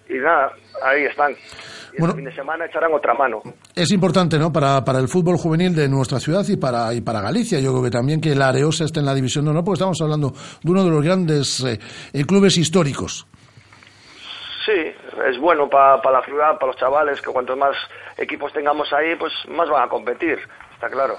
Y 0.08 0.14
nada, 0.14 0.52
ahí 0.82 1.04
están. 1.04 1.32
Y 1.32 1.98
Bueno. 1.98 2.12
el 2.12 2.16
fin 2.20 2.24
de 2.26 2.34
semana 2.34 2.64
echarán 2.66 2.94
otra 2.94 3.12
mano. 3.12 3.42
Es 3.74 3.90
importante, 3.90 4.38
¿no? 4.38 4.52
Para, 4.52 4.84
para 4.84 4.98
el 5.00 5.08
fútbol 5.08 5.36
juvenil 5.36 5.74
de 5.74 5.88
nuestra 5.88 6.18
ciudad 6.20 6.44
y 6.48 6.56
para, 6.56 6.94
y 6.94 7.00
para 7.02 7.20
Galicia. 7.20 7.58
Yo 7.60 7.72
creo 7.72 7.82
que 7.84 7.90
también 7.90 8.20
que 8.20 8.34
la 8.34 8.48
Areosa 8.48 8.84
esté 8.84 9.00
en 9.00 9.06
la 9.06 9.14
división 9.14 9.44
de 9.44 9.50
honor, 9.50 9.64
porque 9.64 9.76
estamos 9.78 10.00
hablando 10.00 10.30
de 10.62 10.70
uno 10.70 10.84
de 10.84 10.90
los 10.90 11.04
grandes 11.04 11.60
eh, 11.64 11.78
eh, 12.12 12.24
clubes 12.24 12.56
históricos. 12.56 13.26
Sí, 14.64 14.72
es 15.28 15.38
bueno 15.40 15.68
para 15.68 16.10
la 16.10 16.22
ciudad, 16.24 16.54
para 16.58 16.68
los 16.68 16.76
chavales, 16.76 17.20
que 17.20 17.30
cuantos 17.32 17.56
más 17.56 17.76
equipos 18.16 18.52
tengamos 18.52 18.92
ahí, 18.92 19.14
pues 19.16 19.32
más 19.48 19.68
van 19.68 19.84
a 19.84 19.88
competir, 19.88 20.38
está 20.76 20.88
claro. 20.88 21.16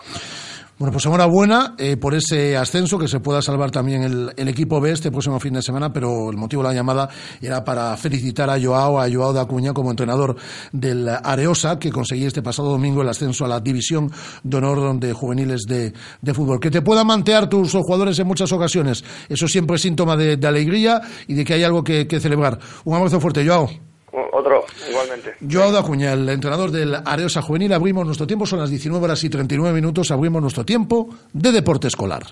Bueno, 0.80 0.92
pues 0.92 1.08
enhorabuena 1.08 1.74
eh, 1.80 1.98
por 1.98 2.14
ese 2.14 2.56
ascenso, 2.56 3.00
que 3.00 3.08
se 3.08 3.20
pueda 3.20 3.42
salvar 3.42 3.72
también 3.72 4.04
el, 4.04 4.32
el 4.38 4.48
equipo 4.48 4.80
B 4.80 4.92
este 4.92 5.10
próximo 5.10 5.40
fin 5.40 5.54
de 5.54 5.64
semana, 5.64 5.92
pero 5.92 6.30
el 6.30 6.38
motivo 6.38 6.62
de 6.62 6.70
la 6.70 6.76
llamada 6.76 7.10
era 7.42 7.64
para 7.64 7.98
felicitar 7.98 8.48
a 8.52 8.62
Joao, 8.62 9.02
a 9.02 9.10
Joao 9.12 9.34
da 9.34 9.42
Acuña 9.42 9.74
como 9.74 9.90
entrenador 9.90 10.36
del 10.72 11.10
Areosa, 11.10 11.80
que 11.80 11.92
conseguía 11.92 12.28
este 12.28 12.44
pasado 12.44 12.70
domingo 12.70 13.02
el 13.02 13.10
ascenso 13.10 13.44
a 13.44 13.48
la 13.48 13.60
división 13.60 14.12
de 14.44 14.58
honor 14.58 15.00
de 15.00 15.14
juveniles 15.14 15.64
de, 15.68 15.94
de 16.22 16.34
fútbol. 16.36 16.60
Que 16.60 16.70
te 16.70 16.84
puedan 16.84 17.08
mantear 17.08 17.50
tus 17.50 17.72
jugadores 17.72 18.20
en 18.20 18.28
muchas 18.28 18.52
ocasiones, 18.52 19.04
eso 19.30 19.48
siempre 19.48 19.78
es 19.78 19.82
síntoma 19.82 20.16
de, 20.16 20.38
alegría 20.48 21.02
y 21.28 21.34
de 21.34 21.44
que 21.44 21.56
hay 21.56 21.64
algo 21.64 21.84
que, 21.84 22.08
que 22.08 22.20
celebrar. 22.20 22.60
Un 22.86 22.96
abrazo 22.96 23.20
fuerte, 23.20 23.44
Joao. 23.44 23.87
Otro, 24.12 24.66
igualmente. 24.90 25.36
Joao 25.50 25.72
da 25.72 25.80
Acuña, 25.80 26.14
el 26.14 26.28
entrenador 26.30 26.72
del 26.72 26.96
Areosa 26.96 27.42
Juvenil, 27.42 27.74
abrimos 27.74 28.06
nuestro 28.06 28.26
tiempo, 28.26 28.46
son 28.46 28.60
las 28.60 28.70
19 28.70 29.04
horas 29.04 29.24
y 29.24 29.30
39 29.30 29.74
minutos, 29.74 30.12
abrimos 30.12 30.42
nuestro 30.42 30.66
tiempo 30.66 31.10
de 31.34 31.52
deporte 31.52 31.88
escolar. 31.88 32.24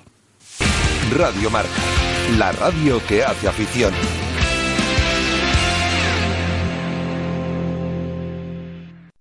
Radio 1.16 1.50
Marca, 1.50 1.70
la 2.38 2.52
radio 2.54 3.02
que 3.08 3.24
hace 3.24 3.48
afición. 3.48 3.94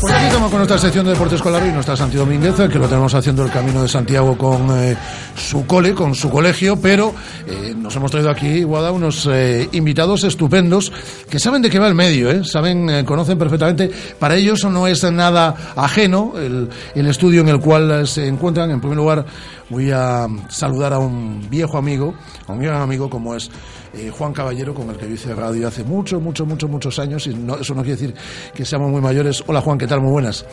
Pues 0.00 0.12
aquí 0.12 0.26
estamos 0.26 0.50
con 0.50 0.58
nuestra 0.60 0.78
sección 0.78 1.04
de 1.06 1.12
deporte 1.12 1.34
escolar 1.34 1.66
y 1.66 1.72
nuestra 1.72 1.96
Santi 1.96 2.16
Domínguez, 2.16 2.54
que 2.54 2.78
lo 2.78 2.86
tenemos 2.86 3.12
haciendo 3.14 3.44
el 3.44 3.50
camino 3.50 3.82
de 3.82 3.88
Santiago 3.88 4.38
con 4.38 4.68
eh, 4.70 4.96
su 5.36 5.66
cole, 5.66 5.92
con 5.92 6.14
su 6.14 6.30
colegio, 6.30 6.80
pero 6.80 7.12
eh, 7.46 7.74
nos 7.76 7.96
hemos 7.96 8.10
traído 8.10 8.30
aquí, 8.30 8.62
Guada, 8.62 8.92
unos 8.92 9.28
eh, 9.30 9.68
invitados 9.72 10.22
estupendos 10.22 10.92
que 11.28 11.38
saben 11.38 11.62
de 11.62 11.70
qué 11.70 11.78
va 11.78 11.88
el 11.88 11.94
medio, 11.94 12.30
¿eh? 12.30 12.44
saben, 12.44 12.88
eh, 12.90 13.04
conocen 13.04 13.38
perfectamente. 13.38 13.90
Para 14.18 14.36
ellos 14.36 14.64
no 14.64 14.86
es 14.86 15.02
nada 15.10 15.54
ajeno 15.76 16.34
el, 16.36 16.68
estudio 17.06 17.40
en 17.40 17.48
el 17.48 17.60
cual 17.60 17.90
eh, 17.90 18.06
se 18.06 18.26
encuentran. 18.26 18.70
En 18.70 18.80
primer 18.80 18.98
lugar, 18.98 19.24
voy 19.68 19.90
a 19.90 20.26
saludar 20.48 20.92
a 20.92 20.98
un 20.98 21.48
viejo 21.50 21.76
amigo, 21.76 22.14
a 22.46 22.52
un 22.52 22.60
gran 22.60 22.82
amigo 22.82 23.10
como 23.10 23.34
es 23.34 23.50
eh, 23.94 24.10
Juan 24.10 24.32
Caballero, 24.32 24.74
con 24.74 24.90
el 24.90 24.96
que 24.96 25.08
yo 25.08 25.14
hice 25.14 25.34
radio 25.34 25.68
hace 25.68 25.84
muchos, 25.84 26.20
muchos, 26.20 26.46
muchos, 26.46 26.70
muchos 26.70 26.98
años, 26.98 27.26
y 27.26 27.34
no, 27.34 27.56
eso 27.56 27.74
no 27.74 27.82
quiere 27.82 28.00
decir 28.00 28.14
que 28.54 28.64
seamos 28.64 28.90
muy 28.90 29.00
mayores. 29.00 29.42
Hola 29.46 29.60
Juan, 29.60 29.78
¿qué 29.78 29.86
tal? 29.86 30.00
Muy 30.00 30.10
buenas. 30.10 30.44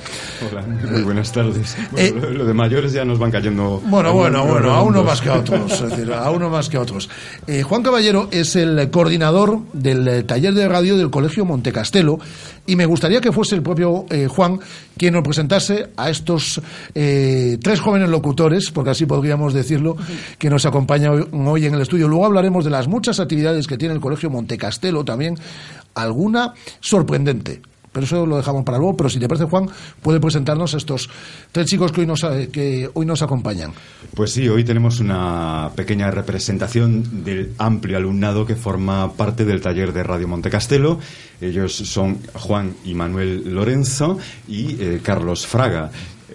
Hola, 0.49 0.61
muy 0.61 1.01
buenas 1.03 1.31
tardes. 1.31 1.77
Bueno, 1.91 2.29
lo, 2.29 2.45
de 2.45 2.53
mayores 2.53 2.93
ya 2.93 3.05
nos 3.05 3.19
van 3.19 3.31
cayendo. 3.31 3.81
Bueno, 3.85 4.13
bueno, 4.13 4.45
bueno, 4.45 4.71
a 4.71 4.81
uno 4.81 5.03
más 5.03 5.21
que 5.21 5.29
a 5.29 5.35
otros, 5.35 5.81
es 5.81 5.89
decir, 5.89 6.11
a 6.13 6.29
uno 6.31 6.49
más 6.49 6.69
que 6.69 6.77
a 6.77 6.81
otros. 6.81 7.09
Eh, 7.47 7.63
Juan 7.63 7.83
Caballero 7.83 8.27
es 8.31 8.55
el 8.55 8.89
coordinador 8.89 9.59
del 9.73 10.07
eh, 10.07 10.23
taller 10.23 10.53
de 10.53 10.67
radio 10.67 10.97
del 10.97 11.09
Colegio 11.09 11.45
Montecastelo 11.45 12.19
y 12.67 12.75
me 12.75 12.85
gustaría 12.85 13.21
que 13.21 13.31
fuese 13.31 13.55
el 13.55 13.61
propio 13.61 14.05
eh, 14.09 14.27
Juan 14.27 14.59
quien 14.97 15.13
nos 15.13 15.23
presentase 15.23 15.89
a 15.97 16.09
estos 16.09 16.61
eh, 16.93 17.57
tres 17.61 17.79
jóvenes 17.79 18.09
locutores, 18.09 18.71
porque 18.71 18.91
así 18.91 19.05
podríamos 19.05 19.53
decirlo, 19.53 19.97
que 20.37 20.49
nos 20.49 20.65
acompañan 20.65 21.11
hoy, 21.11 21.27
hoy 21.31 21.65
en 21.65 21.75
el 21.75 21.81
estudio. 21.81 22.07
Luego 22.07 22.25
hablaremos 22.25 22.63
de 22.63 22.71
las 22.71 22.87
muchas 22.87 23.19
actividades 23.19 23.67
que 23.67 23.77
tiene 23.77 23.93
el 23.93 24.01
Colegio 24.01 24.29
Montecastelo, 24.29 25.03
también 25.03 25.37
alguna 25.93 26.53
sorprendente. 26.79 27.61
Pero 27.95 28.05
eso 28.05 28.25
lo 28.25 28.35
dejamos 28.35 28.65
para 28.65 28.77
luego. 28.77 28.97
Pero 28.97 29.09
si 29.09 29.19
te 29.19 29.27
parece, 29.29 29.45
Juan, 29.45 29.69
puede 30.01 30.19
presentarnos 30.19 30.73
estos 30.73 31.09
tres 31.53 31.65
chicos 31.65 31.93
que 31.93 32.01
hoy 32.01 32.07
nos, 32.07 32.25
eh, 32.25 32.49
que 32.51 32.89
hoy 32.93 33.05
nos 33.05 33.21
acompañan. 33.21 33.71
Pues 34.13 34.33
sí, 34.33 34.49
hoy 34.49 34.65
tenemos 34.65 34.99
una 34.99 35.71
pequeña 35.77 36.11
representación 36.11 37.23
del 37.23 37.53
amplio 37.57 37.95
alumnado 37.95 38.45
que 38.45 38.57
forma 38.57 39.13
parte 39.13 39.45
del 39.45 39.61
taller 39.61 39.93
de 39.93 40.03
Radio 40.03 40.27
Montecastelo. 40.27 40.99
Ellos 41.39 41.73
son 41.73 42.19
Juan 42.33 42.73
y 42.83 42.93
Manuel 42.95 43.53
Lorenzo 43.55 44.17
y 44.45 44.75
eh, 44.77 44.99
Carlos 45.01 45.47
Fraga. 45.47 45.89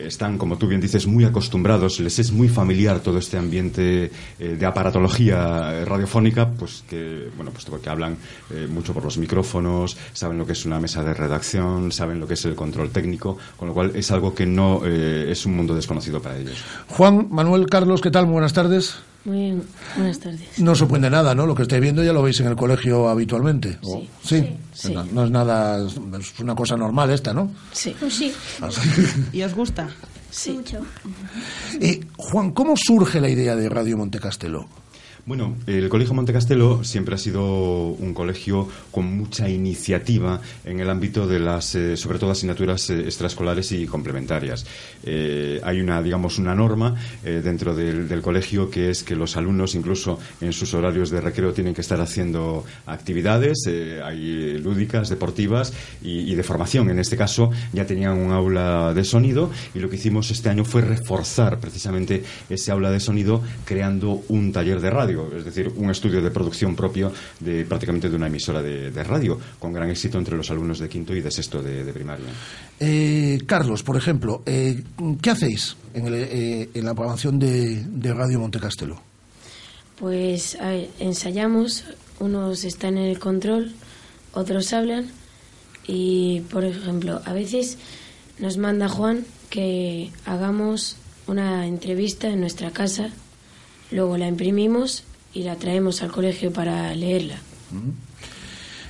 Están, 0.07 0.38
como 0.38 0.57
tú 0.57 0.66
bien 0.66 0.80
dices, 0.80 1.07
muy 1.07 1.25
acostumbrados, 1.25 2.00
les 2.00 2.19
es 2.19 2.33
muy 2.33 2.49
familiar 2.49 3.00
todo 3.00 3.19
este 3.19 3.37
ambiente 3.37 4.11
eh, 4.38 4.57
de 4.59 4.66
aparatología 4.66 5.73
eh, 5.73 5.85
radiofónica, 5.85 6.49
pues 6.50 6.85
que, 6.88 7.28
bueno, 7.37 7.50
pues 7.50 7.64
porque 7.64 7.90
hablan 7.90 8.16
eh, 8.50 8.66
mucho 8.71 8.92
por 8.92 9.04
los 9.04 9.19
micrófonos, 9.19 9.97
saben 10.12 10.38
lo 10.38 10.47
que 10.47 10.52
es 10.52 10.64
una 10.64 10.80
mesa 10.80 11.02
de 11.02 11.14
redacción, 11.14 11.92
saben 11.92 12.21
lo 12.21 12.26
que 12.26 12.35
es 12.35 12.45
el 12.45 12.54
control 12.54 12.90
técnico, 12.90 13.38
con 13.57 13.69
lo 13.69 13.75
cual 13.75 13.92
es 13.95 14.11
algo 14.11 14.35
que 14.35 14.47
no 14.47 14.85
es 14.85 15.47
un 15.47 15.57
mundo 15.57 15.75
desconocido 15.75 16.21
para 16.21 16.38
ellos. 16.38 16.64
Juan, 16.88 17.28
Manuel, 17.30 17.66
Carlos, 17.66 18.00
¿qué 18.00 18.11
tal? 18.11 18.26
Muy 18.26 18.35
buenas 18.35 18.52
tardes. 18.52 19.09
Muy 19.24 19.62
buenas 19.96 20.18
tardes. 20.18 20.58
No 20.58 20.74
sorprende 20.74 21.10
nada, 21.10 21.34
¿no? 21.34 21.46
Lo 21.46 21.54
que 21.54 21.62
estáis 21.62 21.82
viendo 21.82 22.02
ya 22.02 22.12
lo 22.12 22.22
veis 22.22 22.40
en 22.40 22.46
el 22.46 22.56
colegio 22.56 23.08
habitualmente. 23.08 23.78
¿o? 23.82 24.02
Sí. 24.24 24.56
Sí. 24.72 24.94
No, 24.94 25.04
no 25.04 25.24
es 25.24 25.30
nada, 25.30 25.86
es 25.86 26.40
una 26.40 26.54
cosa 26.54 26.76
normal 26.76 27.10
esta, 27.10 27.34
¿no? 27.34 27.52
Sí. 27.72 27.94
Pues 27.98 28.14
sí. 28.14 28.32
¿Y 29.32 29.42
os 29.42 29.54
gusta? 29.54 29.88
Sí. 30.30 30.52
Mucho. 30.52 30.80
Eh, 31.80 32.00
Juan, 32.16 32.52
¿cómo 32.52 32.74
surge 32.76 33.20
la 33.20 33.28
idea 33.28 33.56
de 33.56 33.68
Radio 33.68 33.98
Montecastelo? 33.98 34.66
Bueno, 35.26 35.56
el 35.66 35.88
Colegio 35.88 36.14
Montecastelo 36.14 36.82
siempre 36.82 37.14
ha 37.14 37.18
sido 37.18 37.44
un 37.44 38.14
colegio 38.14 38.68
con 38.90 39.04
mucha 39.16 39.48
iniciativa 39.48 40.40
en 40.64 40.80
el 40.80 40.88
ámbito 40.88 41.26
de 41.26 41.38
las, 41.38 41.74
eh, 41.74 41.96
sobre 41.96 42.18
todo, 42.18 42.30
asignaturas 42.30 42.88
eh, 42.90 43.00
extraescolares 43.00 43.70
y 43.72 43.86
complementarias. 43.86 44.64
Eh, 45.04 45.60
hay 45.62 45.80
una, 45.80 46.02
digamos, 46.02 46.38
una 46.38 46.54
norma 46.54 46.94
eh, 47.24 47.42
dentro 47.44 47.74
del, 47.74 48.20
colegio 48.22 48.70
que 48.70 48.90
es 48.90 49.02
que 49.02 49.16
los 49.16 49.36
alumnos, 49.36 49.74
incluso 49.74 50.18
en 50.40 50.52
sus 50.52 50.74
horarios 50.74 51.10
de 51.10 51.20
recreo, 51.20 51.52
tienen 51.52 51.74
que 51.74 51.80
estar 51.80 52.00
haciendo 52.00 52.64
actividades, 52.86 53.66
hay 53.66 54.58
lúdicas, 54.58 55.08
deportivas 55.08 55.72
y, 56.02 56.30
y 56.30 56.34
de 56.34 56.42
formación. 56.42 56.90
En 56.90 56.98
este 56.98 57.16
caso, 57.16 57.50
ya 57.72 57.86
tenían 57.86 58.18
un 58.18 58.32
aula 58.32 58.92
de 58.94 59.04
sonido 59.04 59.50
y 59.74 59.78
lo 59.78 59.88
que 59.88 59.96
hicimos 59.96 60.30
este 60.30 60.50
año 60.50 60.64
fue 60.64 60.82
reforzar 60.82 61.60
precisamente 61.60 62.24
ese 62.50 62.72
aula 62.72 62.90
de 62.90 63.00
sonido 63.00 63.42
creando 63.64 64.22
un 64.28 64.52
taller 64.52 64.80
de 64.80 64.90
radio, 64.90 65.09
es 65.36 65.44
decir, 65.44 65.72
un 65.76 65.90
estudio 65.90 66.20
de 66.22 66.30
producción 66.30 66.74
propio 66.74 67.12
de 67.38 67.64
prácticamente 67.64 68.08
de 68.08 68.16
una 68.16 68.26
emisora 68.26 68.62
de, 68.62 68.90
de 68.90 69.04
radio, 69.04 69.38
con 69.58 69.72
gran 69.72 69.90
éxito 69.90 70.18
entre 70.18 70.36
los 70.36 70.50
alumnos 70.50 70.78
de 70.78 70.88
quinto 70.88 71.14
y 71.14 71.20
de 71.20 71.30
sexto 71.30 71.62
de, 71.62 71.84
de 71.84 71.92
primaria. 71.92 72.26
Eh, 72.78 73.38
Carlos, 73.46 73.82
por 73.82 73.96
ejemplo, 73.96 74.42
eh, 74.46 74.82
¿qué 75.20 75.30
hacéis 75.30 75.76
en, 75.94 76.06
el, 76.06 76.14
eh, 76.14 76.68
en 76.74 76.84
la 76.84 76.94
programación 76.94 77.38
de, 77.38 77.84
de 77.84 78.14
Radio 78.14 78.40
Montecastelo? 78.40 79.00
Pues 79.98 80.56
a 80.60 80.68
ver, 80.70 80.90
ensayamos, 80.98 81.84
unos 82.20 82.64
están 82.64 82.96
en 82.96 83.04
el 83.04 83.18
control, 83.18 83.72
otros 84.32 84.72
hablan 84.72 85.08
y, 85.86 86.40
por 86.50 86.64
ejemplo, 86.64 87.20
a 87.24 87.32
veces 87.32 87.76
nos 88.38 88.56
manda 88.56 88.88
Juan 88.88 89.24
que 89.50 90.10
hagamos 90.24 90.96
una 91.26 91.66
entrevista 91.66 92.28
en 92.28 92.40
nuestra 92.40 92.70
casa, 92.70 93.10
luego 93.90 94.16
la 94.16 94.28
imprimimos 94.28 95.04
y 95.32 95.42
la 95.42 95.56
traemos 95.56 96.02
al 96.02 96.11
colegio 96.11 96.52
para 96.52 96.94
leerla. 96.94 97.37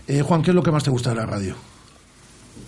Eh, 0.08 0.22
Juan, 0.22 0.42
¿qué 0.42 0.50
es 0.50 0.54
lo 0.54 0.62
que 0.62 0.70
más 0.70 0.84
te 0.84 0.90
gusta 0.90 1.10
de 1.10 1.16
la 1.16 1.26
radio? 1.26 1.54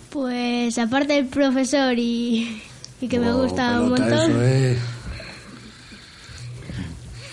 Pues 0.09 0.77
aparte 0.77 1.13
del 1.13 1.25
profesor 1.25 1.97
y, 1.97 2.61
y 3.01 3.07
que 3.07 3.19
me 3.19 3.33
gusta 3.33 3.81
un 3.81 3.89
montón, 3.89 4.31
eso, 4.31 4.41
eh. 4.43 4.77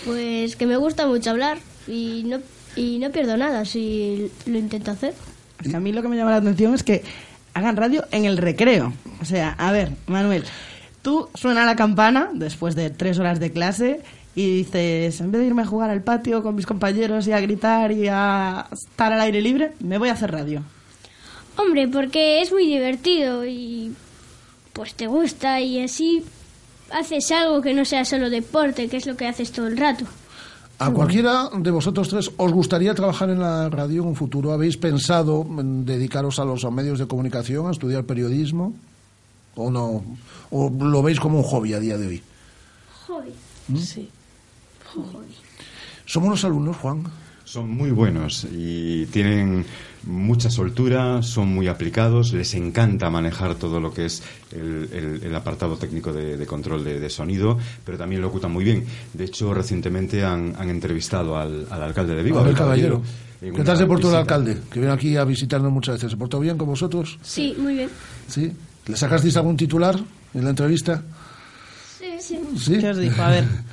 pues 0.05 0.55
que 0.55 0.65
me 0.65 0.77
gusta 0.77 1.05
mucho 1.05 1.29
hablar 1.29 1.59
y 1.87 2.23
no, 2.25 2.39
y 2.75 2.97
no 2.97 3.11
pierdo 3.11 3.37
nada 3.37 3.65
si 3.65 4.31
lo 4.47 4.57
intento 4.57 4.91
hacer. 4.91 5.13
Es 5.63 5.69
que 5.69 5.75
a 5.75 5.79
mí 5.79 5.91
lo 5.91 6.01
que 6.01 6.07
me 6.07 6.17
llama 6.17 6.31
la 6.31 6.37
atención 6.37 6.73
es 6.73 6.81
que 6.81 7.03
hagan 7.53 7.77
radio 7.77 8.05
en 8.11 8.25
el 8.25 8.37
recreo. 8.37 8.93
O 9.21 9.25
sea, 9.25 9.55
a 9.59 9.71
ver, 9.71 9.91
Manuel, 10.07 10.43
tú 11.03 11.29
suena 11.35 11.65
la 11.65 11.75
campana 11.75 12.31
después 12.33 12.75
de 12.75 12.89
tres 12.89 13.19
horas 13.19 13.39
de 13.39 13.51
clase 13.51 14.01
y 14.35 14.57
dices, 14.57 15.19
en 15.19 15.31
vez 15.31 15.41
de 15.41 15.47
irme 15.47 15.63
a 15.63 15.65
jugar 15.65 15.89
al 15.89 16.03
patio 16.03 16.41
con 16.41 16.55
mis 16.55 16.65
compañeros 16.65 17.27
y 17.27 17.33
a 17.33 17.39
gritar 17.39 17.91
y 17.91 18.07
a 18.07 18.67
estar 18.71 19.11
al 19.11 19.21
aire 19.21 19.41
libre, 19.41 19.73
me 19.79 19.97
voy 19.97 20.09
a 20.09 20.13
hacer 20.13 20.31
radio. 20.31 20.63
Hombre, 21.57 21.87
porque 21.87 22.41
es 22.41 22.51
muy 22.51 22.65
divertido 22.65 23.45
y 23.45 23.93
pues 24.73 24.95
te 24.95 25.07
gusta 25.07 25.59
y 25.59 25.81
así 25.81 26.23
haces 26.91 27.31
algo 27.31 27.61
que 27.61 27.73
no 27.73 27.83
sea 27.83 28.05
solo 28.05 28.29
deporte, 28.29 28.87
que 28.87 28.97
es 28.97 29.05
lo 29.05 29.17
que 29.17 29.27
haces 29.27 29.51
todo 29.51 29.67
el 29.67 29.77
rato. 29.77 30.05
¿A 30.79 30.89
cualquiera 30.89 31.49
de 31.55 31.69
vosotros 31.69 32.09
tres 32.09 32.31
os 32.37 32.51
gustaría 32.51 32.95
trabajar 32.95 33.29
en 33.29 33.39
la 33.39 33.69
radio 33.69 34.01
en 34.01 34.09
un 34.09 34.15
futuro? 34.15 34.51
¿Habéis 34.51 34.77
pensado 34.77 35.45
en 35.59 35.85
dedicaros 35.85 36.39
a 36.39 36.45
los 36.45 36.63
medios 36.71 36.97
de 36.97 37.05
comunicación, 37.05 37.67
a 37.67 37.71
estudiar 37.71 38.05
periodismo? 38.05 38.73
¿O 39.55 39.69
no? 39.69 40.03
¿O 40.49 40.69
lo 40.71 41.03
veis 41.03 41.19
como 41.19 41.37
un 41.37 41.43
hobby 41.43 41.73
a 41.73 41.79
día 41.79 41.97
de 41.97 42.07
hoy? 42.07 42.23
Hobby. 43.05 43.31
¿Mm? 43.67 43.77
Sí. 43.77 44.09
¿Somos 46.05 46.29
los 46.29 46.43
alumnos, 46.45 46.77
Juan? 46.77 47.03
Son 47.45 47.69
muy 47.69 47.91
buenos 47.91 48.47
y 48.51 49.05
tienen 49.07 49.65
mucha 50.03 50.49
soltura, 50.49 51.21
son 51.21 51.49
muy 51.53 51.67
aplicados, 51.67 52.31
les 52.33 52.53
encanta 52.53 53.09
manejar 53.09 53.55
todo 53.55 53.79
lo 53.79 53.93
que 53.93 54.05
es 54.05 54.23
el, 54.53 54.89
el- 54.93 55.23
el 55.23 55.35
apartado 55.35 55.75
técnico 55.75 56.13
de, 56.13 56.37
de 56.37 56.45
control 56.45 56.83
de, 56.83 56.99
de 56.99 57.09
sonido, 57.09 57.57
pero 57.85 57.97
también 57.97 58.21
lo 58.21 58.29
ocultan 58.29 58.51
muy 58.51 58.63
bien. 58.63 58.85
De 59.13 59.25
hecho, 59.25 59.53
recientemente 59.53 60.23
han, 60.23 60.55
han 60.57 60.69
entrevistado 60.69 61.37
al, 61.37 61.67
al 61.69 61.83
alcalde 61.83 62.15
de 62.15 62.23
Vigo, 62.23 62.39
A 62.39 62.43
ver, 62.43 62.55
caballero. 62.55 63.01
¿Qué 63.39 63.63
tal 63.63 63.75
se 63.77 63.85
portó 63.85 64.09
el 64.09 64.15
alcalde? 64.15 64.57
Que 64.71 64.79
viene 64.79 64.93
aquí 64.93 65.17
a 65.17 65.23
visitarnos 65.25 65.71
muchas 65.71 65.95
veces. 65.95 66.11
¿Se 66.11 66.17
portó 66.17 66.39
bien 66.39 66.57
con 66.57 66.67
vosotros? 66.67 67.17
Sí, 67.21 67.55
muy 67.57 67.73
bien. 67.73 67.89
¿Sí? 68.27 68.51
¿Le 68.87 68.95
sacasteis 68.95 69.35
algún 69.35 69.57
titular 69.57 69.99
en 70.33 70.43
la 70.43 70.51
entrevista? 70.51 71.01
Sí, 71.99 72.05
sí. 72.19 72.39
¿Sí? 72.57 72.77
¿Qué 72.79 72.89
os 72.91 72.97
dijo? 72.97 73.21
A 73.21 73.29
ver. 73.29 73.45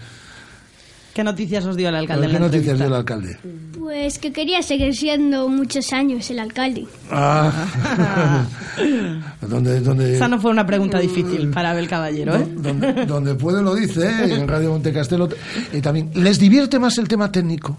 ¿Qué 1.18 1.24
noticias 1.24 1.66
os 1.66 1.76
dio 1.76 1.88
el 1.88 1.96
alcalde? 1.96 2.26
en 2.26 2.30
¿Qué 2.30 2.38
la 2.38 2.46
noticias 2.46 2.78
dio 2.78 2.86
el 2.86 2.92
entrevista? 2.92 3.14
alcalde? 3.14 3.76
Pues 3.76 4.20
que 4.20 4.32
quería 4.32 4.62
seguir 4.62 4.94
siendo 4.94 5.48
muchos 5.48 5.92
años 5.92 6.30
el 6.30 6.38
alcalde. 6.38 6.86
Ah. 7.10 8.46
donde, 9.40 9.80
donde, 9.80 10.14
Esa 10.14 10.28
no 10.28 10.40
fue 10.40 10.52
una 10.52 10.64
pregunta 10.64 11.00
difícil 11.00 11.50
para 11.50 11.72
Abel 11.72 11.88
Caballero, 11.88 12.36
¿eh? 12.36 12.46
donde, 12.58 13.04
donde 13.06 13.34
puede 13.34 13.62
lo 13.62 13.74
dice, 13.74 14.06
¿eh? 14.06 14.32
en 14.36 14.46
Radio 14.46 14.70
Montecastelo. 14.70 15.28
Y 15.72 15.80
también, 15.80 16.12
¿les 16.14 16.38
divierte 16.38 16.78
más 16.78 16.96
el 16.98 17.08
tema 17.08 17.32
técnico? 17.32 17.76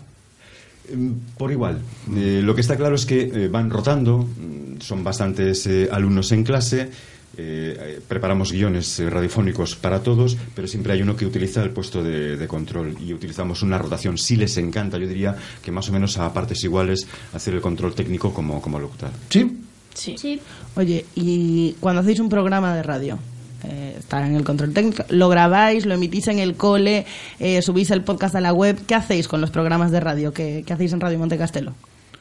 Mm, 0.93 1.37
Por 1.37 1.49
igual. 1.49 1.79
Eh, 2.17 2.41
lo 2.43 2.53
que 2.53 2.59
está 2.59 2.75
claro 2.75 2.95
es 2.95 3.05
que 3.05 3.21
eh, 3.21 3.47
van 3.47 3.69
rotando, 3.69 4.17
mm, 4.17 4.81
son 4.81 5.01
bastantes 5.01 5.65
eh, 5.67 5.87
alumnos 5.89 6.29
en 6.33 6.43
clase, 6.43 6.89
eh, 7.37 7.77
eh, 7.79 8.01
preparamos 8.07 8.51
guiones 8.51 8.99
eh, 8.99 9.09
radiofónicos 9.09 9.75
para 9.75 10.01
todos, 10.01 10.37
pero 10.55 10.67
siempre 10.67 10.93
hay 10.93 11.01
uno 11.01 11.15
que 11.15 11.25
utiliza 11.25 11.63
el 11.63 11.71
puesto 11.71 12.03
de, 12.03 12.37
de 12.37 12.47
control 12.47 12.97
y 12.99 13.13
utilizamos 13.13 13.61
una 13.61 13.77
rotación. 13.77 14.17
Sí 14.17 14.35
les 14.35 14.57
encanta, 14.57 14.97
yo 14.97 15.07
diría 15.07 15.35
que 15.63 15.71
más 15.71 15.87
o 15.89 15.93
menos 15.93 16.17
a 16.17 16.33
partes 16.33 16.63
iguales 16.63 17.07
hacer 17.33 17.53
el 17.53 17.61
control 17.61 17.93
técnico 17.93 18.33
como, 18.33 18.61
como 18.61 18.79
locutar. 18.79 19.11
¿Sí? 19.29 19.59
Sí. 19.93 20.39
Oye, 20.75 21.05
y 21.15 21.73
cuando 21.79 22.01
hacéis 22.01 22.19
un 22.19 22.29
programa 22.29 22.75
de 22.75 22.83
radio, 22.83 23.19
eh, 23.63 23.95
está 23.99 24.25
en 24.25 24.35
el 24.35 24.43
control 24.43 24.73
técnico, 24.73 25.03
lo 25.09 25.27
grabáis, 25.29 25.85
lo 25.85 25.93
emitís 25.93 26.27
en 26.27 26.39
el 26.39 26.55
cole, 26.55 27.05
eh, 27.39 27.61
subís 27.61 27.91
el 27.91 28.03
podcast 28.03 28.35
a 28.35 28.41
la 28.41 28.53
web, 28.53 28.79
¿qué 28.87 28.95
hacéis 28.95 29.27
con 29.27 29.41
los 29.41 29.51
programas 29.51 29.91
de 29.91 29.99
radio? 29.99 30.33
¿Qué, 30.33 30.63
qué 30.65 30.73
hacéis 30.73 30.93
en 30.93 31.01
Radio 31.01 31.19
Montecastelo? 31.19 31.73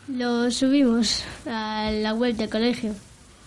Lo 0.09 0.51
subimos 0.51 1.23
a 1.47 1.91
la 1.93 2.15
web 2.15 2.35
del 2.35 2.49
colegio. 2.49 2.95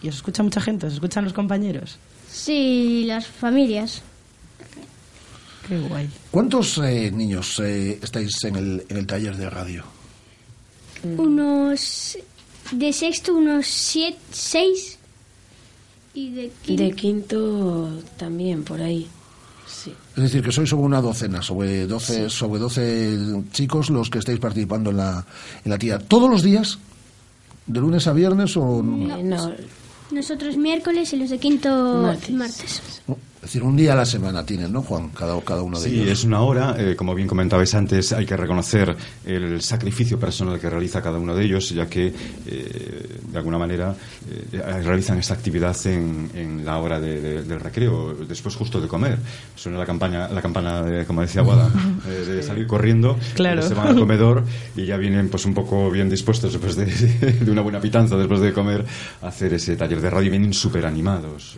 ¿Y 0.01 0.09
os 0.09 0.15
escucha 0.15 0.43
mucha 0.43 0.61
gente? 0.61 0.87
¿Os 0.87 0.93
escuchan 0.93 1.23
los 1.23 1.33
compañeros? 1.33 1.97
Sí, 2.31 3.03
las 3.05 3.27
familias. 3.27 4.01
Qué 5.67 5.79
guay. 5.79 6.09
¿Cuántos 6.31 6.77
eh, 6.79 7.11
niños 7.11 7.59
eh, 7.59 7.99
estáis 8.01 8.43
en 8.43 8.55
el, 8.55 8.85
en 8.89 8.97
el 8.97 9.07
taller 9.07 9.37
de 9.37 9.49
radio? 9.49 9.83
unos 11.17 12.15
de 12.71 12.93
sexto 12.93 13.33
unos 13.33 13.65
siete, 13.65 14.19
seis 14.31 14.99
y 16.13 16.31
de 16.31 16.51
quinto, 16.61 16.83
De 16.83 16.91
quinto 16.91 17.89
también, 18.17 18.63
por 18.63 18.81
ahí. 18.81 19.07
Sí. 19.65 19.93
Es 20.15 20.23
decir, 20.23 20.43
que 20.43 20.51
sois 20.51 20.69
sobre 20.69 20.83
una 20.83 21.01
docena, 21.01 21.41
sobre 21.41 21.87
12, 21.87 22.29
sobre 22.29 22.59
12 22.59 23.43
chicos 23.51 23.89
los 23.89 24.09
que 24.09 24.19
estáis 24.19 24.39
participando 24.39 24.89
en 24.89 24.97
la, 24.97 25.25
en 25.63 25.71
la 25.71 25.77
tía. 25.77 25.97
¿Todos 25.99 26.29
los 26.29 26.43
días? 26.43 26.77
¿De 27.65 27.79
lunes 27.79 28.05
a 28.07 28.13
viernes 28.13 28.57
o...? 28.57 28.81
Eh, 28.81 29.23
no, 29.23 29.53
nosotros 30.11 30.57
miércoles 30.57 31.13
y 31.13 31.17
los 31.17 31.29
de 31.29 31.39
quinto 31.39 31.69
Martes. 32.01 32.29
martes. 32.31 33.01
Es 33.41 33.47
decir, 33.47 33.63
un 33.63 33.75
día 33.75 33.93
a 33.93 33.95
la 33.95 34.05
semana 34.05 34.45
tienen, 34.45 34.71
¿no, 34.71 34.83
Juan? 34.83 35.09
Cada, 35.09 35.41
cada 35.41 35.63
uno 35.63 35.79
de 35.79 35.89
Sí, 35.89 35.95
ellos. 36.01 36.09
es 36.19 36.23
una 36.25 36.41
hora. 36.41 36.75
eh, 36.77 36.95
como 36.95 37.15
bien 37.15 37.27
comentabais 37.27 37.73
antes, 37.73 38.13
hay 38.13 38.23
que 38.23 38.37
reconocer 38.37 38.95
el 39.25 39.59
sacrificio 39.63 40.19
personal 40.19 40.59
que 40.59 40.69
realiza 40.69 41.01
cada 41.01 41.17
uno 41.17 41.33
de 41.35 41.43
ellos, 41.45 41.69
ya 41.71 41.87
que, 41.87 42.13
eh, 42.45 43.19
de 43.31 43.37
alguna 43.39 43.57
manera, 43.57 43.95
eh, 44.29 44.61
realizan 44.83 45.17
esta 45.17 45.33
actividad 45.33 45.75
en, 45.87 46.29
en 46.35 46.63
la 46.63 46.77
hora 46.77 46.99
de- 46.99 47.19
de- 47.19 47.43
del 47.43 47.59
recreo, 47.59 48.13
después 48.13 48.55
justo 48.55 48.79
de 48.79 48.87
comer. 48.87 49.17
Suena 49.55 49.79
la, 49.79 49.87
campaña, 49.87 50.27
la 50.27 50.41
campana, 50.43 50.83
de, 50.83 51.05
como 51.07 51.21
decía 51.21 51.41
Guada, 51.41 51.67
eh, 52.07 52.11
de 52.23 52.43
salir 52.43 52.67
corriendo, 52.67 53.17
Claro. 53.33 53.61
eh, 53.61 53.67
se 53.67 53.73
van 53.73 53.87
al 53.87 53.95
comedor 53.99 54.43
y 54.75 54.85
ya 54.85 54.97
vienen 54.97 55.29
pues 55.29 55.45
un 55.45 55.55
poco 55.55 55.89
bien 55.89 56.11
dispuestos 56.11 56.53
después 56.53 56.75
de, 56.75 56.85
de 57.41 57.49
una 57.51 57.61
buena 57.61 57.81
pitanza, 57.81 58.15
después 58.17 58.39
de 58.39 58.53
comer, 58.53 58.85
a 59.23 59.29
hacer 59.29 59.51
ese 59.55 59.75
taller 59.75 59.99
de 59.99 60.11
radio. 60.11 60.29
Vienen 60.29 60.53
súper 60.53 60.85
animados. 60.85 61.55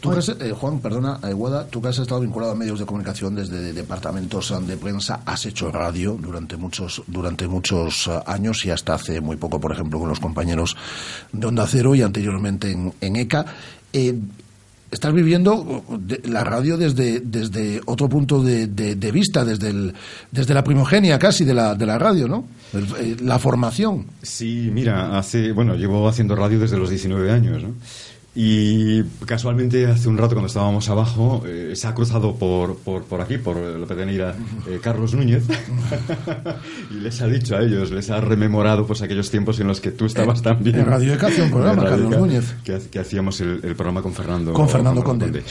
Tú 0.00 0.10
que 0.10 0.18
has- 0.18 0.28
eh, 0.30 0.52
Juan, 0.58 0.80
perdona, 0.80 1.18
eh, 1.22 1.32
Guada, 1.32 1.66
tú 1.66 1.82
que 1.82 1.88
has 1.88 1.98
estado 1.98 2.20
vinculado 2.20 2.52
a 2.52 2.54
medios 2.54 2.78
de 2.78 2.86
comunicación 2.86 3.34
desde 3.34 3.72
departamentos 3.72 4.50
eh, 4.50 4.54
de 4.66 4.76
prensa, 4.76 5.20
has 5.26 5.44
hecho 5.46 5.70
radio 5.70 6.16
durante 6.20 6.56
muchos, 6.56 7.02
durante 7.06 7.46
muchos 7.46 8.06
eh, 8.06 8.18
años 8.26 8.64
y 8.64 8.70
hasta 8.70 8.94
hace 8.94 9.20
muy 9.20 9.36
poco, 9.36 9.60
por 9.60 9.72
ejemplo, 9.72 9.98
con 9.98 10.08
los 10.08 10.18
compañeros 10.20 10.76
de 11.32 11.46
Onda 11.46 11.66
Cero 11.66 11.94
y 11.94 12.02
anteriormente 12.02 12.70
en, 12.72 12.92
en 13.00 13.16
ECA. 13.16 13.44
Eh, 13.92 14.18
estás 14.90 15.12
viviendo 15.12 15.84
la 16.24 16.42
radio 16.44 16.76
desde, 16.76 17.20
desde 17.20 17.80
otro 17.86 18.08
punto 18.08 18.42
de, 18.42 18.66
de- 18.66 18.96
de 18.96 19.12
vista, 19.12 19.44
desde, 19.44 19.68
el, 19.70 19.94
desde 20.32 20.52
la 20.54 20.64
primogenia 20.64 21.16
casi 21.18 21.44
de 21.44 21.54
la, 21.54 21.74
de 21.76 21.86
la 21.86 21.98
radio, 21.98 22.26
¿no? 22.26 22.44
El- 22.72 22.86
eh, 22.98 23.16
la 23.22 23.38
formación. 23.38 24.06
Sí, 24.22 24.68
mira, 24.72 25.16
hace, 25.18 25.52
bueno, 25.52 25.74
llevo 25.76 26.08
haciendo 26.08 26.34
radio 26.34 26.58
desde 26.58 26.76
los 26.78 26.88
19 26.90 27.30
años, 27.30 27.62
¿no? 27.62 27.74
Y 28.42 29.02
casualmente 29.26 29.84
hace 29.86 30.08
un 30.08 30.16
rato 30.16 30.30
cuando 30.34 30.46
estábamos 30.46 30.88
abajo 30.88 31.42
eh, 31.46 31.72
se 31.74 31.86
ha 31.86 31.94
cruzado 31.94 32.34
por, 32.36 32.74
por, 32.78 33.02
por 33.04 33.20
aquí, 33.20 33.36
por 33.36 33.54
López 33.58 33.98
de 33.98 34.06
Neira, 34.06 34.34
eh, 34.66 34.78
Carlos 34.82 35.12
Núñez 35.12 35.44
y 36.90 36.94
les 36.94 37.20
ha 37.20 37.26
dicho 37.26 37.54
a 37.54 37.60
ellos, 37.60 37.90
les 37.90 38.08
ha 38.08 38.18
rememorado 38.22 38.86
pues 38.86 39.02
aquellos 39.02 39.30
tiempos 39.30 39.60
en 39.60 39.66
los 39.66 39.82
que 39.82 39.90
tú 39.90 40.06
estabas 40.06 40.40
también. 40.40 40.76
en 40.76 40.86
Radio 40.86 41.12
Eca 41.12 41.26
hacía 41.26 41.44
un 41.44 41.50
programa, 41.50 41.84
Carlos 41.84 42.10
Núñez. 42.18 42.54
Que, 42.64 42.76
ha- 42.76 42.78
que 42.90 42.98
hacíamos 42.98 43.42
el, 43.42 43.60
el 43.62 43.74
programa 43.76 44.00
con 44.00 44.14
Fernando. 44.14 44.54
Con 44.54 44.70
Fernando 44.70 45.04
Conde. 45.04 45.42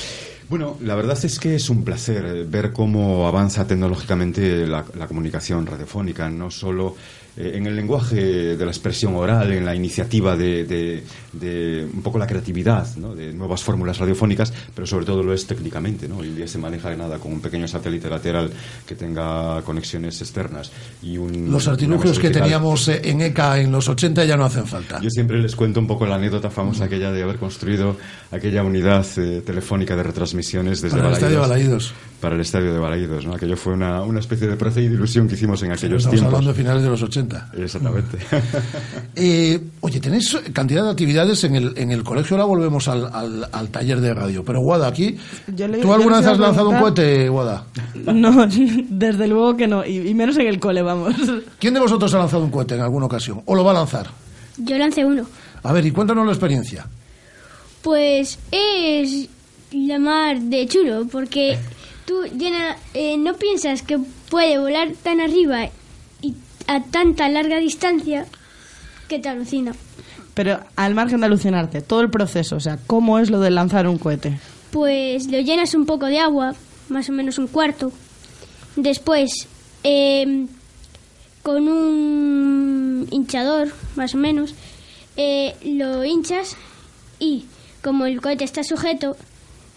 Bueno, 0.50 0.78
la 0.82 0.96
verdad 0.96 1.16
es 1.24 1.38
que 1.40 1.54
es 1.54 1.70
un 1.70 1.84
placer 1.84 2.26
eh, 2.26 2.44
ver 2.50 2.72
cómo 2.74 3.28
avanza 3.28 3.68
tecnológicamente 3.68 4.66
la, 4.66 4.84
la 4.98 5.06
comunicación 5.08 5.68
radiofónica, 5.68 6.28
no 6.28 6.50
solo 6.50 6.96
eh, 7.40 7.54
en 7.56 7.66
el 7.66 7.76
lenguaje 7.76 8.56
de 8.58 8.66
la 8.66 8.72
expresión 8.72 9.16
oral, 9.16 9.52
en 9.52 9.66
la 9.66 9.74
iniciativa 9.74 10.36
de, 10.36 10.66
de- 10.66 11.04
de 11.34 11.88
un 11.94 12.02
poco 12.02 12.18
la 12.20 12.28
creatividad, 12.28 12.88
¿no? 12.98 13.16
de 13.16 13.32
nuevas 13.34 13.64
fórmulas 13.64 13.98
radiofónicas, 14.00 14.52
pero 14.76 14.86
sobre 14.88 15.06
todo 15.06 15.24
lo 15.24 15.34
es 15.34 15.46
técnicamente. 15.48 16.08
¿no? 16.08 16.18
Hoy 16.18 16.28
en 16.28 16.36
día 16.36 16.48
se 16.48 16.58
maneja 16.58 16.90
de 16.90 16.98
nada 16.98 17.18
con 17.20 17.32
un 17.32 17.40
pequeño 17.42 17.68
satélite 17.68 18.10
lateral 18.10 18.50
que 18.86 18.96
tenga 18.96 19.62
conexiones 19.64 20.20
externas 20.22 20.72
y 21.02 21.18
un, 21.18 21.52
Los 21.52 21.68
artilugios 21.68 22.20
que 22.20 22.30
teníamos 22.30 22.88
eh, 22.88 23.02
en 23.04 23.22
ECA 23.22 23.60
en 23.60 23.72
los 23.72 23.88
80 23.88 24.26
ya 24.26 24.36
no 24.38 24.46
hacen 24.46 24.66
falta. 24.66 25.00
Yo 25.02 25.10
siempre 25.10 25.40
les 25.40 25.56
cuento 25.56 25.80
un 25.80 25.88
poco 25.88 26.06
la 26.06 26.16
anécdota 26.16 26.50
famosa 26.50 26.86
aquella 26.86 27.12
de 27.12 27.22
haber 27.24 27.38
construido 27.38 27.96
aquella 28.32 28.64
unidad 28.64 29.06
eh, 29.18 29.42
telefónica 29.46 29.96
de 29.96 30.04
retransmisiones 30.04 30.82
desde 30.82 30.98
Para 30.98 31.10
el 31.10 31.14
Estadio 31.16 31.40
Balaídos. 31.42 31.94
Para 32.20 32.36
el 32.36 32.42
estadio 32.42 32.74
de 32.74 32.80
Balaídos, 32.80 33.26
¿no? 33.26 33.36
Aquello 33.36 33.56
fue 33.56 33.74
una, 33.74 34.02
una 34.02 34.20
especie 34.20 34.48
de 34.48 34.56
proceso 34.58 34.80
de 34.82 34.94
ilusión 34.96 35.28
que 35.28 35.36
hicimos 35.36 35.62
en 35.64 35.72
aquellos 35.72 36.00
Estamos 36.00 36.10
tiempos. 36.20 36.34
hablando 36.34 36.52
de 36.52 36.58
finales 36.58 36.84
de 36.84 36.90
los 36.90 37.02
80. 37.04 37.29
Exactamente. 37.58 38.18
Eh, 39.16 39.60
oye, 39.82 40.00
tenéis 40.00 40.38
cantidad 40.54 40.84
de 40.86 40.92
actividades 40.92 41.44
en 41.44 41.56
el, 41.56 41.74
en 41.78 41.92
el 41.92 42.04
colegio. 42.04 42.36
Ahora 42.38 42.46
volvemos 42.46 42.88
al, 42.88 43.06
al, 43.14 43.50
al 43.52 43.68
taller 43.70 44.00
de 44.00 44.14
radio. 44.14 44.44
Pero, 44.46 44.62
Guada, 44.62 44.88
aquí. 44.88 45.18
Yo 45.48 45.68
le- 45.68 45.80
¿Tú 45.80 45.92
alguna 45.94 46.18
vez 46.20 46.28
has 46.28 46.40
lanzado 46.40 46.70
un 46.70 46.78
cohete, 46.80 47.28
Guada? 47.28 47.66
No, 47.96 48.46
desde 48.90 49.28
luego 49.28 49.58
que 49.58 49.68
no, 49.68 49.86
y, 49.86 50.08
y 50.08 50.14
menos 50.14 50.38
en 50.38 50.48
el 50.48 50.60
cole, 50.60 50.82
vamos. 50.82 51.16
¿Quién 51.60 51.74
de 51.74 51.80
vosotros 51.82 52.14
ha 52.14 52.20
lanzado 52.20 52.44
un 52.46 52.52
cohete 52.52 52.76
en 52.76 52.82
alguna 52.82 53.08
ocasión? 53.08 53.42
¿O 53.46 53.56
lo 53.56 53.64
va 53.66 53.72
a 53.72 53.76
lanzar? 53.76 54.08
Yo 54.58 54.78
lancé 54.78 55.04
uno. 55.04 55.26
A 55.64 55.74
ver, 55.74 55.86
y 55.86 55.92
cuéntanos 55.92 56.26
la 56.26 56.32
experiencia. 56.32 56.86
Pues 57.82 58.40
es 58.52 59.28
la 59.72 60.00
mar 60.00 60.40
de 60.40 60.68
chulo, 60.68 61.08
porque 61.12 61.58
tú 62.06 62.24
llena, 62.38 62.78
eh, 62.94 63.18
no 63.18 63.34
piensas 63.36 63.82
que 63.84 64.00
puede 64.30 64.58
volar 64.60 64.90
tan 65.04 65.20
arriba 65.22 65.70
a 66.70 66.84
tanta 66.84 67.28
larga 67.30 67.58
distancia 67.58 68.28
que 69.08 69.18
te 69.18 69.28
alucina. 69.28 69.74
Pero 70.36 70.60
al 70.76 70.94
margen 70.94 71.20
de 71.20 71.26
alucinarte, 71.26 71.82
todo 71.82 72.02
el 72.02 72.12
proceso, 72.12 72.58
o 72.58 72.60
sea, 72.60 72.78
¿cómo 72.86 73.18
es 73.18 73.32
lo 73.32 73.40
de 73.40 73.50
lanzar 73.50 73.88
un 73.88 73.98
cohete? 73.98 74.40
Pues 74.70 75.28
lo 75.32 75.40
llenas 75.40 75.74
un 75.74 75.88
poco 75.88 76.06
de 76.06 76.20
agua, 76.20 76.54
más 76.88 77.10
o 77.10 77.12
menos 77.12 77.40
un 77.40 77.48
cuarto. 77.48 77.92
Después, 78.76 79.48
eh, 79.84 80.46
con 81.42 81.68
un 81.68 83.08
hinchador, 83.10 83.70
más 83.96 84.14
o 84.14 84.18
menos, 84.18 84.54
eh, 85.18 85.56
lo 85.66 86.06
hinchas 86.06 86.56
y 87.18 87.46
como 87.82 88.06
el 88.06 88.22
cohete 88.22 88.44
está 88.44 88.64
sujeto, 88.64 89.18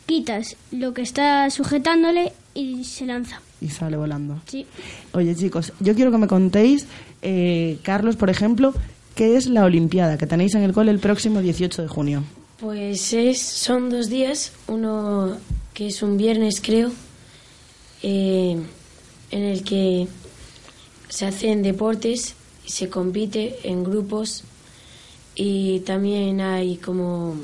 quitas 0.04 0.56
lo 0.70 0.92
que 0.92 1.00
está 1.00 1.48
sujetándole 1.48 2.34
y 2.54 2.84
se 2.84 3.06
lanza. 3.06 3.40
Y 3.62 3.68
sale 3.68 3.96
volando. 3.96 4.40
Sí. 4.46 4.66
Oye, 5.12 5.36
chicos, 5.36 5.72
yo 5.78 5.94
quiero 5.94 6.10
que 6.10 6.18
me 6.18 6.26
contéis, 6.26 6.86
eh, 7.22 7.78
Carlos, 7.82 8.16
por 8.16 8.28
ejemplo, 8.28 8.74
¿qué 9.14 9.36
es 9.36 9.46
la 9.46 9.64
Olimpiada 9.64 10.18
que 10.18 10.26
tenéis 10.26 10.54
en 10.56 10.62
el 10.62 10.72
cole 10.72 10.90
el 10.90 10.98
próximo 10.98 11.40
18 11.40 11.82
de 11.82 11.88
junio? 11.88 12.24
Pues 12.58 13.12
es, 13.12 13.40
son 13.40 13.88
dos 13.88 14.08
días, 14.08 14.52
uno 14.66 15.36
que 15.74 15.86
es 15.86 16.02
un 16.02 16.16
viernes 16.16 16.60
creo, 16.60 16.90
eh, 18.02 18.56
en 19.30 19.42
el 19.42 19.62
que 19.62 20.08
se 21.08 21.26
hacen 21.26 21.62
deportes 21.62 22.34
y 22.66 22.70
se 22.70 22.88
compite 22.88 23.58
en 23.62 23.84
grupos 23.84 24.42
y 25.36 25.80
también 25.80 26.40
hay 26.40 26.78
como 26.78 27.36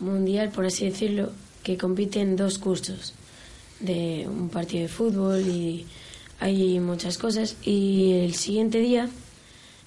mundial, 0.00 0.50
por 0.50 0.64
así 0.66 0.86
decirlo, 0.86 1.30
que 1.62 1.76
compiten 1.76 2.34
dos 2.34 2.58
cursos 2.58 3.14
de 3.82 4.26
un 4.28 4.48
partido 4.48 4.82
de 4.82 4.88
fútbol 4.88 5.40
y 5.46 5.86
hay 6.40 6.80
muchas 6.80 7.18
cosas 7.18 7.56
y 7.64 8.12
el 8.24 8.34
siguiente 8.34 8.78
día 8.78 9.08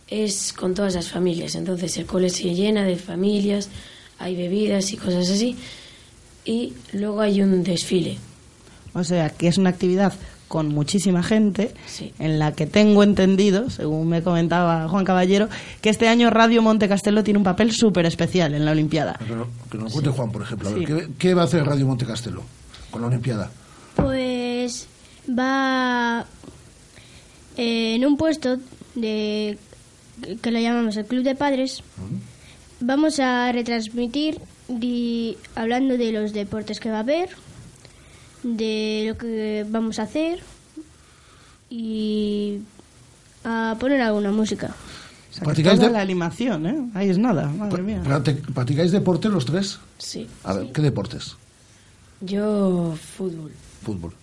es 0.08 0.54
con 0.54 0.74
todas 0.74 0.94
las 0.96 1.10
familias, 1.10 1.56
entonces 1.56 1.98
el 1.98 2.06
cole 2.06 2.30
se 2.30 2.54
llena 2.54 2.84
de 2.84 2.96
familias, 2.96 3.70
hay 4.20 4.36
bebidas 4.36 4.94
y 4.94 4.98
cosas 4.98 5.30
así 5.30 5.58
y 6.46 6.74
luego 6.94 7.22
hay 7.22 7.42
un 7.42 7.64
desfile. 7.64 8.18
O 8.94 9.04
sea, 9.04 9.30
que 9.32 9.48
es 9.48 9.58
una 9.58 9.72
actividad 9.72 10.14
con 10.48 10.68
muchísima 10.68 11.24
gente, 11.24 11.74
en 12.20 12.38
la 12.38 12.52
que 12.54 12.68
tengo 12.68 13.02
entendido, 13.04 13.70
según 13.72 14.08
me 14.08 14.22
comentaba 14.22 14.88
Juan 14.88 15.04
Caballero, 15.04 15.50
que 15.82 15.90
este 15.90 16.08
año 16.08 16.30
Radio 16.30 16.62
Monte 16.62 16.88
Castelo 16.88 17.24
tiene 17.24 17.40
un 17.40 17.44
papel 17.44 17.72
súper 17.74 18.06
especial 18.06 18.54
en 18.54 18.64
la 18.64 18.72
Olimpiada. 18.72 19.20
Que 19.28 19.36
nos, 19.36 19.48
que 19.72 19.78
nos 19.80 19.92
cuente 19.92 20.12
Juan, 20.12 20.32
por 20.32 20.44
ejemplo. 20.44 20.70
A 20.70 20.74
ver, 20.74 20.80
Sí. 20.82 20.86
¿qué, 20.86 21.08
qué 21.18 21.34
va 21.34 21.42
a 21.42 21.46
hacer 21.46 21.66
Radio 21.66 21.88
Monte 21.88 22.06
Castelo 22.06 22.44
con 22.92 23.02
la 23.02 23.08
Olimpiada? 23.08 23.52
Va 25.28 26.26
eh, 27.58 27.96
en 27.96 28.06
un 28.06 28.18
puesto 28.18 28.58
de 28.96 29.58
que 30.42 30.52
lo 30.52 30.60
llamamos 30.60 30.96
el 30.98 31.06
Club 31.06 31.24
de 31.24 31.36
Padres. 31.36 31.82
Vamos 32.80 33.20
a 33.20 33.52
retransmitir 33.52 34.40
di- 34.68 35.38
hablando 35.56 35.98
de 35.98 36.12
los 36.12 36.34
deportes 36.34 36.80
que 36.80 36.90
va 36.92 36.98
a 36.98 37.02
haber, 37.02 37.30
de 38.44 39.06
lo 39.08 39.18
que 39.18 39.66
vamos 39.70 40.00
a 40.00 40.04
hacer 40.04 40.40
y 41.70 42.60
a 43.44 43.76
poner 43.80 44.02
alguna 44.02 44.32
música. 44.32 44.68
O 44.68 45.34
sea, 45.34 45.40
que 45.42 45.46
¿Practicáis 45.46 45.80
de- 45.80 45.90
la 45.90 46.02
animación, 46.02 46.66
¿eh? 46.66 46.90
Ahí 46.94 47.10
es 47.10 47.18
nada, 47.18 47.48
madre 47.48 47.82
mía. 47.82 48.02
¿Practic- 48.04 48.54
¿Practicáis 48.54 48.92
deporte 48.92 49.28
los 49.30 49.46
tres? 49.46 49.80
Sí. 49.98 50.28
A 50.44 50.54
ver, 50.54 50.72
¿qué 50.72 50.82
deportes? 50.82 51.36
Yo 52.22 52.96
fútbol. 53.18 53.52
Fútbol. 53.84 54.14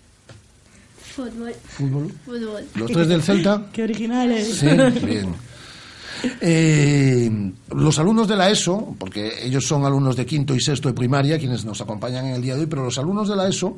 Fútbol. 1.15 1.55
Fútbol. 1.69 2.13
Fútbol. 2.25 2.65
¿Los 2.75 2.91
tres 2.91 3.09
del 3.09 3.23
Celta? 3.23 3.67
Qué 3.73 3.83
originales. 3.83 4.55
Sí, 4.55 4.67
bien. 5.05 5.35
Eh, 6.41 7.53
los 7.75 7.99
alumnos 7.99 8.29
de 8.29 8.37
la 8.37 8.51
ESO, 8.51 8.95
porque 8.99 9.45
ellos 9.45 9.67
son 9.67 9.85
alumnos 9.85 10.17
de 10.17 10.27
quinto 10.27 10.55
y 10.55 10.61
sexto 10.61 10.89
de 10.89 10.95
primaria, 10.95 11.39
quienes 11.39 11.65
nos 11.65 11.81
acompañan 11.81 12.27
en 12.27 12.35
el 12.35 12.43
día 12.43 12.55
de 12.55 12.61
hoy, 12.61 12.67
pero 12.67 12.85
los 12.85 12.99
alumnos 12.99 13.29
de 13.29 13.37
la 13.37 13.49
ESO 13.49 13.77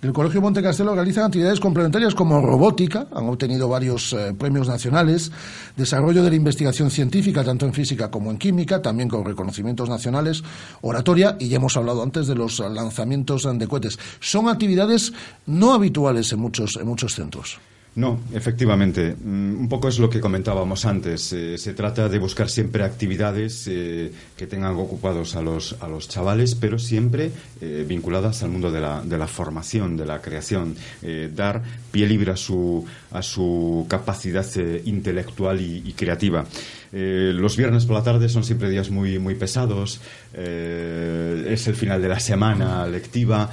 del 0.00 0.12
Colegio 0.12 0.40
Monte 0.40 0.62
Castelo 0.62 0.94
realizan 0.94 1.24
actividades 1.24 1.60
complementarias 1.60 2.14
como 2.14 2.40
robótica, 2.40 3.06
han 3.12 3.28
obtenido 3.28 3.68
varios 3.68 4.12
eh, 4.12 4.34
premios 4.36 4.68
nacionales, 4.68 5.30
desarrollo 5.76 6.22
de 6.22 6.30
la 6.30 6.36
investigación 6.36 6.90
científica, 6.90 7.44
tanto 7.44 7.66
en 7.66 7.72
física 7.72 8.10
como 8.10 8.30
en 8.30 8.38
química, 8.38 8.80
también 8.80 9.08
con 9.08 9.24
reconocimientos 9.24 9.88
nacionales, 9.88 10.42
oratoria, 10.80 11.36
y 11.38 11.48
ya 11.48 11.56
hemos 11.56 11.76
hablado 11.76 12.02
antes 12.02 12.26
de 12.26 12.34
los 12.34 12.58
lanzamientos 12.58 13.46
de 13.58 13.68
cohetes. 13.68 13.98
Son 14.20 14.48
actividades 14.48 15.12
no 15.46 15.74
habituales 15.74 16.32
en 16.32 16.40
muchos, 16.40 16.76
en 16.76 16.86
muchos 16.86 17.14
centros. 17.14 17.58
No, 17.96 18.20
efectivamente. 18.34 19.16
Mm, 19.18 19.58
un 19.58 19.68
poco 19.70 19.88
es 19.88 19.98
lo 19.98 20.10
que 20.10 20.20
comentábamos 20.20 20.84
antes. 20.84 21.32
Eh, 21.32 21.56
se 21.56 21.72
trata 21.72 22.10
de 22.10 22.18
buscar 22.18 22.50
siempre 22.50 22.84
actividades 22.84 23.66
eh, 23.68 24.12
que 24.36 24.46
tengan 24.46 24.74
ocupados 24.76 25.34
a 25.34 25.40
los, 25.40 25.76
a 25.80 25.88
los 25.88 26.06
chavales, 26.06 26.54
pero 26.54 26.78
siempre 26.78 27.30
eh, 27.62 27.86
vinculadas 27.88 28.42
al 28.42 28.50
mundo 28.50 28.70
de 28.70 28.82
la, 28.82 29.00
de 29.00 29.16
la 29.16 29.26
formación, 29.26 29.96
de 29.96 30.04
la 30.04 30.20
creación. 30.20 30.76
dar 31.34 31.62
pie 31.90 32.06
libre 32.06 32.32
a 32.32 32.36
su, 32.36 32.84
a 33.12 33.22
su 33.22 33.86
capacidad 33.88 34.46
intelectual 34.84 35.60
y, 35.60 35.94
creativa. 35.96 36.44
los 36.92 37.56
viernes 37.56 37.86
por 37.86 37.96
la 37.96 38.02
tarde 38.02 38.28
son 38.28 38.44
siempre 38.44 38.68
días 38.68 38.90
muy, 38.90 39.18
muy 39.18 39.34
pesados. 39.34 40.00
es 40.34 41.66
el 41.66 41.74
final 41.74 42.02
de 42.02 42.08
la 42.08 42.20
semana 42.20 42.86
lectiva 42.86 43.50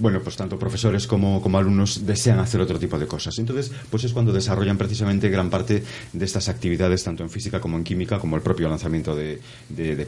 bueno, 0.00 0.20
pues 0.20 0.36
tanto 0.36 0.58
profesores 0.58 1.06
como, 1.06 1.40
alumnos 1.56 2.06
desean 2.06 2.38
hacer 2.38 2.60
otro 2.60 2.78
tipo 2.78 2.98
de 2.98 3.06
cosas. 3.06 3.38
Entonces, 3.38 3.70
pues 3.90 4.04
es 4.04 4.12
cuando 4.12 4.32
desarrollan 4.32 4.76
precisamente 4.76 5.28
gran 5.28 5.50
parte 5.50 5.82
de 6.12 6.24
estas 6.24 6.48
actividades, 6.48 7.04
tanto 7.04 7.22
en 7.22 7.30
física 7.30 7.60
como 7.60 7.76
en 7.76 7.84
química, 7.84 8.18
como 8.18 8.36
el 8.36 8.42
propio 8.42 8.68
lanzamiento 8.68 9.14
de, 9.14 9.40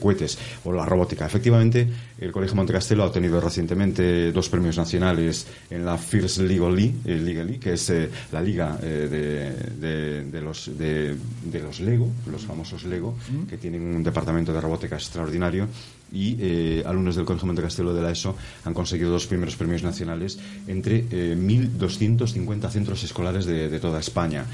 cohetes 0.01 0.38
o 0.64 0.72
la 0.72 0.85
robótica. 0.85 1.27
Efectivamente, 1.27 1.88
el 2.18 2.33
Colegio 2.33 2.57
Montecastelo 2.57 3.03
ha 3.03 3.07
obtenido 3.07 3.40
recientemente 3.40 4.33
dos 4.33 4.49
premios 4.49 4.77
nacionales 4.77 5.46
en 5.70 5.85
la 5.85 5.96
First 5.99 6.38
Legal 6.38 6.75
League, 6.75 6.94
eh, 7.05 7.59
que 7.61 7.72
es 7.75 7.90
eh, 7.90 8.11
la 8.33 8.40
liga 8.40 8.79
eh, 8.83 10.25
de, 10.31 10.40
los, 10.40 10.70
de, 10.77 11.16
los 11.61 11.81
Lego, 11.81 12.11
los 12.31 12.42
famosos 12.42 12.85
Lego, 12.85 13.16
que 13.49 13.57
tienen 13.57 13.83
un 13.83 14.03
departamento 14.03 14.53
de 14.53 14.61
robótica 14.61 14.96
extraordinario 14.96 15.68
y 16.16 16.37
eh, 16.40 16.83
alumnos 16.87 17.14
del 17.14 17.26
Colegio 17.26 17.46
Monte 17.46 17.61
Castelo 17.61 17.92
de 17.92 18.00
la 18.00 18.11
ESO 18.11 18.35
han 18.64 18.72
conseguido 18.72 19.11
dos 19.11 19.26
primeros 19.26 19.55
premios 19.57 19.83
nacionales 19.83 20.38
entre 20.66 21.05
1.250 21.05 22.64
eh, 22.64 22.70
centros 22.70 23.05
escolares 23.05 23.44
de, 23.44 23.79
toda 23.79 24.00
España. 24.00 24.46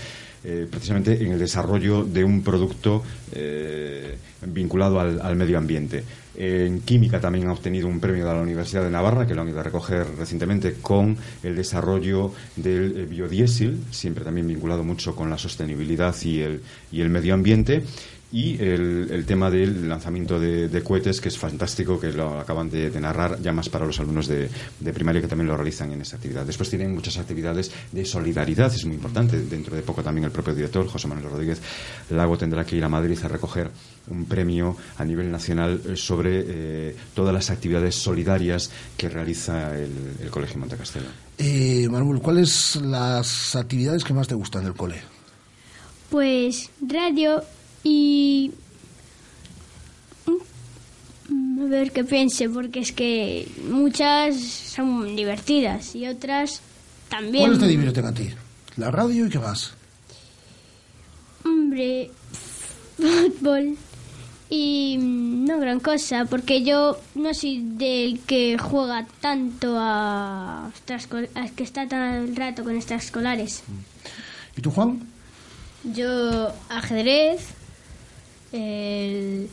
Eh, 0.45 0.67
precisamente 0.69 1.23
en 1.23 1.31
el 1.33 1.39
desarrollo 1.39 2.03
de 2.03 2.25
un 2.25 2.43
producto 2.43 3.05
vinculado 4.45 4.99
al, 4.99 5.37
medio 5.37 5.57
ambiente. 5.57 6.03
En 6.35 6.81
química 6.81 7.21
también 7.21 7.47
ha 7.47 7.53
obtenido 7.53 7.87
un 7.87 8.01
premio 8.01 8.27
de 8.27 8.33
la 8.33 8.41
Universidad 8.41 8.83
de 8.83 8.91
Navarra, 8.91 9.27
que 9.27 9.35
lo 9.35 9.43
han 9.43 9.49
ido 9.49 9.61
a 9.61 9.63
recoger 9.63 10.07
recientemente, 10.19 10.75
con 10.83 11.17
el 11.43 11.55
desarrollo 11.55 12.33
del 12.57 13.07
biodiesel, 13.07 13.79
siempre 13.91 14.25
también 14.25 14.49
vinculado 14.49 14.83
mucho 14.83 15.15
con 15.15 15.31
la 15.31 15.39
sostenibilidad 15.39 16.15
y 16.23 16.41
el, 16.41 16.61
y 16.91 17.03
el 17.03 17.11
medio 17.11 17.35
ambiente 17.35 17.85
y 18.33 18.61
el, 18.63 19.25
tema 19.27 19.51
del 19.51 19.89
lanzamiento 19.89 20.41
de, 20.41 20.83
cohetes, 20.83 21.21
que 21.21 21.29
es 21.29 21.37
fantástico, 21.37 22.01
que 22.01 22.13
lo 22.13 22.41
acaban 22.41 22.71
de, 22.71 22.91
narrar 22.99 23.41
ya 23.43 23.53
más 23.53 23.69
para 23.69 23.85
los 23.85 24.01
alumnos 24.01 24.27
de, 24.27 24.49
primaria 24.95 25.21
que 25.21 25.29
también 25.29 25.49
lo 25.49 25.57
realizan 25.57 25.93
en 25.93 26.01
esa 26.01 26.17
actividad. 26.17 26.47
Después 26.47 26.71
tienen 26.71 26.95
muchas 26.95 27.19
actividades 27.19 27.71
de 27.93 28.05
solidaridad, 28.07 28.73
es 28.73 28.87
muy 28.87 28.97
importante. 28.97 29.39
Dentro 29.43 29.77
de 29.77 29.83
poco 29.83 30.03
también 30.03 30.25
el 30.25 30.31
propio 30.31 30.55
director, 30.55 30.89
José 30.89 31.09
Manuel 31.09 31.31
Rodríguez 31.31 31.61
Lago, 32.11 32.39
tendrá 32.39 32.65
que 32.65 32.77
ir 32.77 32.85
a 32.85 32.89
Madrid 32.89 33.19
a 33.23 33.29
recoger 33.29 33.71
un 34.09 34.25
premio 34.25 34.77
a 34.97 35.05
nivel 35.05 35.31
nacional 35.31 35.81
eh, 35.87 35.97
sobre 35.97 36.45
eh, 36.47 36.97
todas 37.15 37.35
las 37.35 37.51
actividades 37.51 37.95
solidarias 37.95 38.71
que 38.97 39.09
realiza 39.09 39.77
el, 39.79 40.31
Colegio 40.31 40.59
Montecastelo. 40.59 41.07
Eh, 41.37 41.87
Manuel, 41.91 42.21
¿cuáles 42.21 42.77
las 42.77 43.55
actividades 43.55 44.05
que 44.05 44.15
más 44.15 44.27
te 44.27 44.35
gustan 44.35 44.65
del 44.65 44.73
cole? 44.73 44.97
Pues 46.09 46.71
radio 46.81 47.43
y 47.85 48.51
a 50.31 51.65
ver 51.65 51.93
qué 51.93 52.05
piense, 52.05 52.49
porque 52.49 52.81
es 52.81 52.93
que 52.93 53.49
muchas 53.69 54.37
son 54.41 55.17
divertidas 55.17 55.95
y 55.95 56.07
otras 56.07 56.61
también. 57.09 57.45
¿Cuáles 57.45 57.61
te 57.61 57.67
divierten 57.67 58.07
a 58.07 58.15
ti? 58.15 58.31
¿La 58.77 58.91
radio 58.91 59.27
y 59.27 59.31
qué 59.31 59.39
más? 59.39 59.75
Hombre, 61.45 62.11
fútbol 62.97 63.77
y 64.49 64.99
no 65.01 65.59
gran 65.59 65.81
cosa, 65.81 66.27
porque 66.27 66.63
yo 66.63 67.01
no 67.15 67.33
soy 67.33 67.63
del 67.63 68.21
que 68.21 68.59
juega 68.59 69.07
tanto 69.21 69.77
a, 69.79 70.67
a 70.67 71.49
que 71.57 71.63
está 71.63 71.89
todo 71.89 72.05
el 72.05 72.37
rato 72.37 72.63
con 72.63 72.77
extraescolares. 72.77 73.63
¿Y 74.57 74.61
tú, 74.61 74.71
Juan? 74.71 75.01
Yo 75.85 76.53
ajedrez, 76.69 77.49
el, 78.53 79.49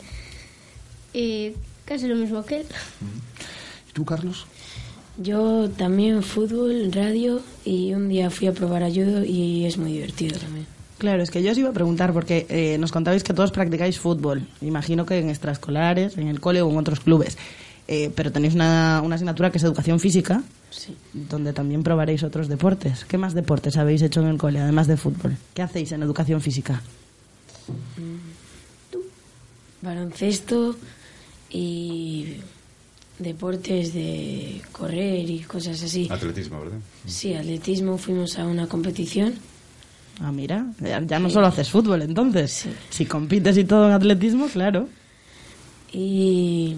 eh, 1.14 1.54
casi 1.84 2.06
lo 2.06 2.16
mismo 2.16 2.44
que 2.44 2.60
él. 2.60 2.66
¿Y 3.88 3.92
tú, 3.92 4.04
Carlos? 4.04 4.46
Yo 5.16 5.68
también 5.70 6.22
fútbol, 6.22 6.92
radio 6.92 7.42
y 7.64 7.92
un 7.92 8.08
día 8.08 8.30
fui 8.30 8.48
a 8.48 8.52
probar 8.52 8.82
ayudo 8.82 9.24
y 9.24 9.66
es 9.66 9.76
muy 9.76 9.92
divertido 9.92 10.38
también. 10.38 10.66
Claro, 10.98 11.22
es 11.22 11.30
que 11.30 11.42
yo 11.42 11.50
os 11.50 11.58
iba 11.58 11.70
a 11.70 11.72
preguntar 11.72 12.12
porque 12.12 12.46
eh, 12.48 12.76
nos 12.78 12.92
contabais 12.92 13.24
que 13.24 13.32
todos 13.32 13.50
practicáis 13.50 13.98
fútbol. 13.98 14.46
Imagino 14.60 15.06
que 15.06 15.18
en 15.18 15.30
extraescolares, 15.30 16.16
en 16.16 16.28
el 16.28 16.40
cole 16.40 16.62
o 16.62 16.70
en 16.70 16.76
otros 16.76 17.00
clubes. 17.00 17.38
Eh, 17.88 18.10
pero 18.14 18.30
tenéis 18.30 18.54
una, 18.54 19.02
una, 19.04 19.16
asignatura 19.16 19.50
que 19.50 19.58
es 19.58 19.64
educación 19.64 19.98
física, 19.98 20.42
donde 21.12 21.52
también 21.52 21.82
probaréis 21.82 22.22
otros 22.22 22.48
deportes. 22.48 23.04
¿Qué 23.04 23.18
más 23.18 23.34
deportes 23.34 23.76
habéis 23.76 24.02
hecho 24.02 24.20
en 24.20 24.28
el 24.28 24.38
cole, 24.38 24.60
además 24.60 24.86
de 24.86 24.96
fútbol? 24.96 25.36
¿Qué 25.54 25.62
hacéis 25.62 25.90
en 25.92 26.02
educación 26.02 26.40
física? 26.40 26.82
Mm 27.96 28.29
baloncesto 29.82 30.76
y 31.50 32.36
deportes 33.18 33.92
de 33.92 34.62
correr 34.72 35.28
y 35.28 35.40
cosas 35.40 35.82
así. 35.82 36.08
Atletismo, 36.10 36.60
¿verdad? 36.60 36.78
Sí, 37.06 37.34
atletismo. 37.34 37.98
Fuimos 37.98 38.38
a 38.38 38.44
una 38.44 38.66
competición. 38.66 39.34
Ah, 40.20 40.32
mira, 40.32 40.66
ya, 40.80 41.18
no 41.18 41.30
solo 41.30 41.46
haces 41.46 41.70
fútbol 41.70 42.02
entonces. 42.02 42.66
Si 42.90 43.06
compites 43.06 43.56
y 43.56 43.64
todo 43.64 43.86
en 43.86 43.92
atletismo, 43.92 44.48
claro. 44.48 44.88
Y 45.92 46.76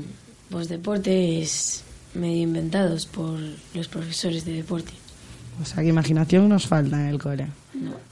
pues 0.48 0.68
deportes 0.68 1.82
medio 2.14 2.42
inventados 2.42 3.06
por 3.06 3.38
los 3.74 3.88
profesores 3.88 4.44
de 4.44 4.52
deporte. 4.52 4.92
O 5.60 5.64
sea, 5.64 5.82
que 5.82 5.88
imaginación 5.88 6.48
nos 6.48 6.66
falta 6.66 7.00
en 7.00 7.06
el 7.08 7.18
cole. 7.18 7.46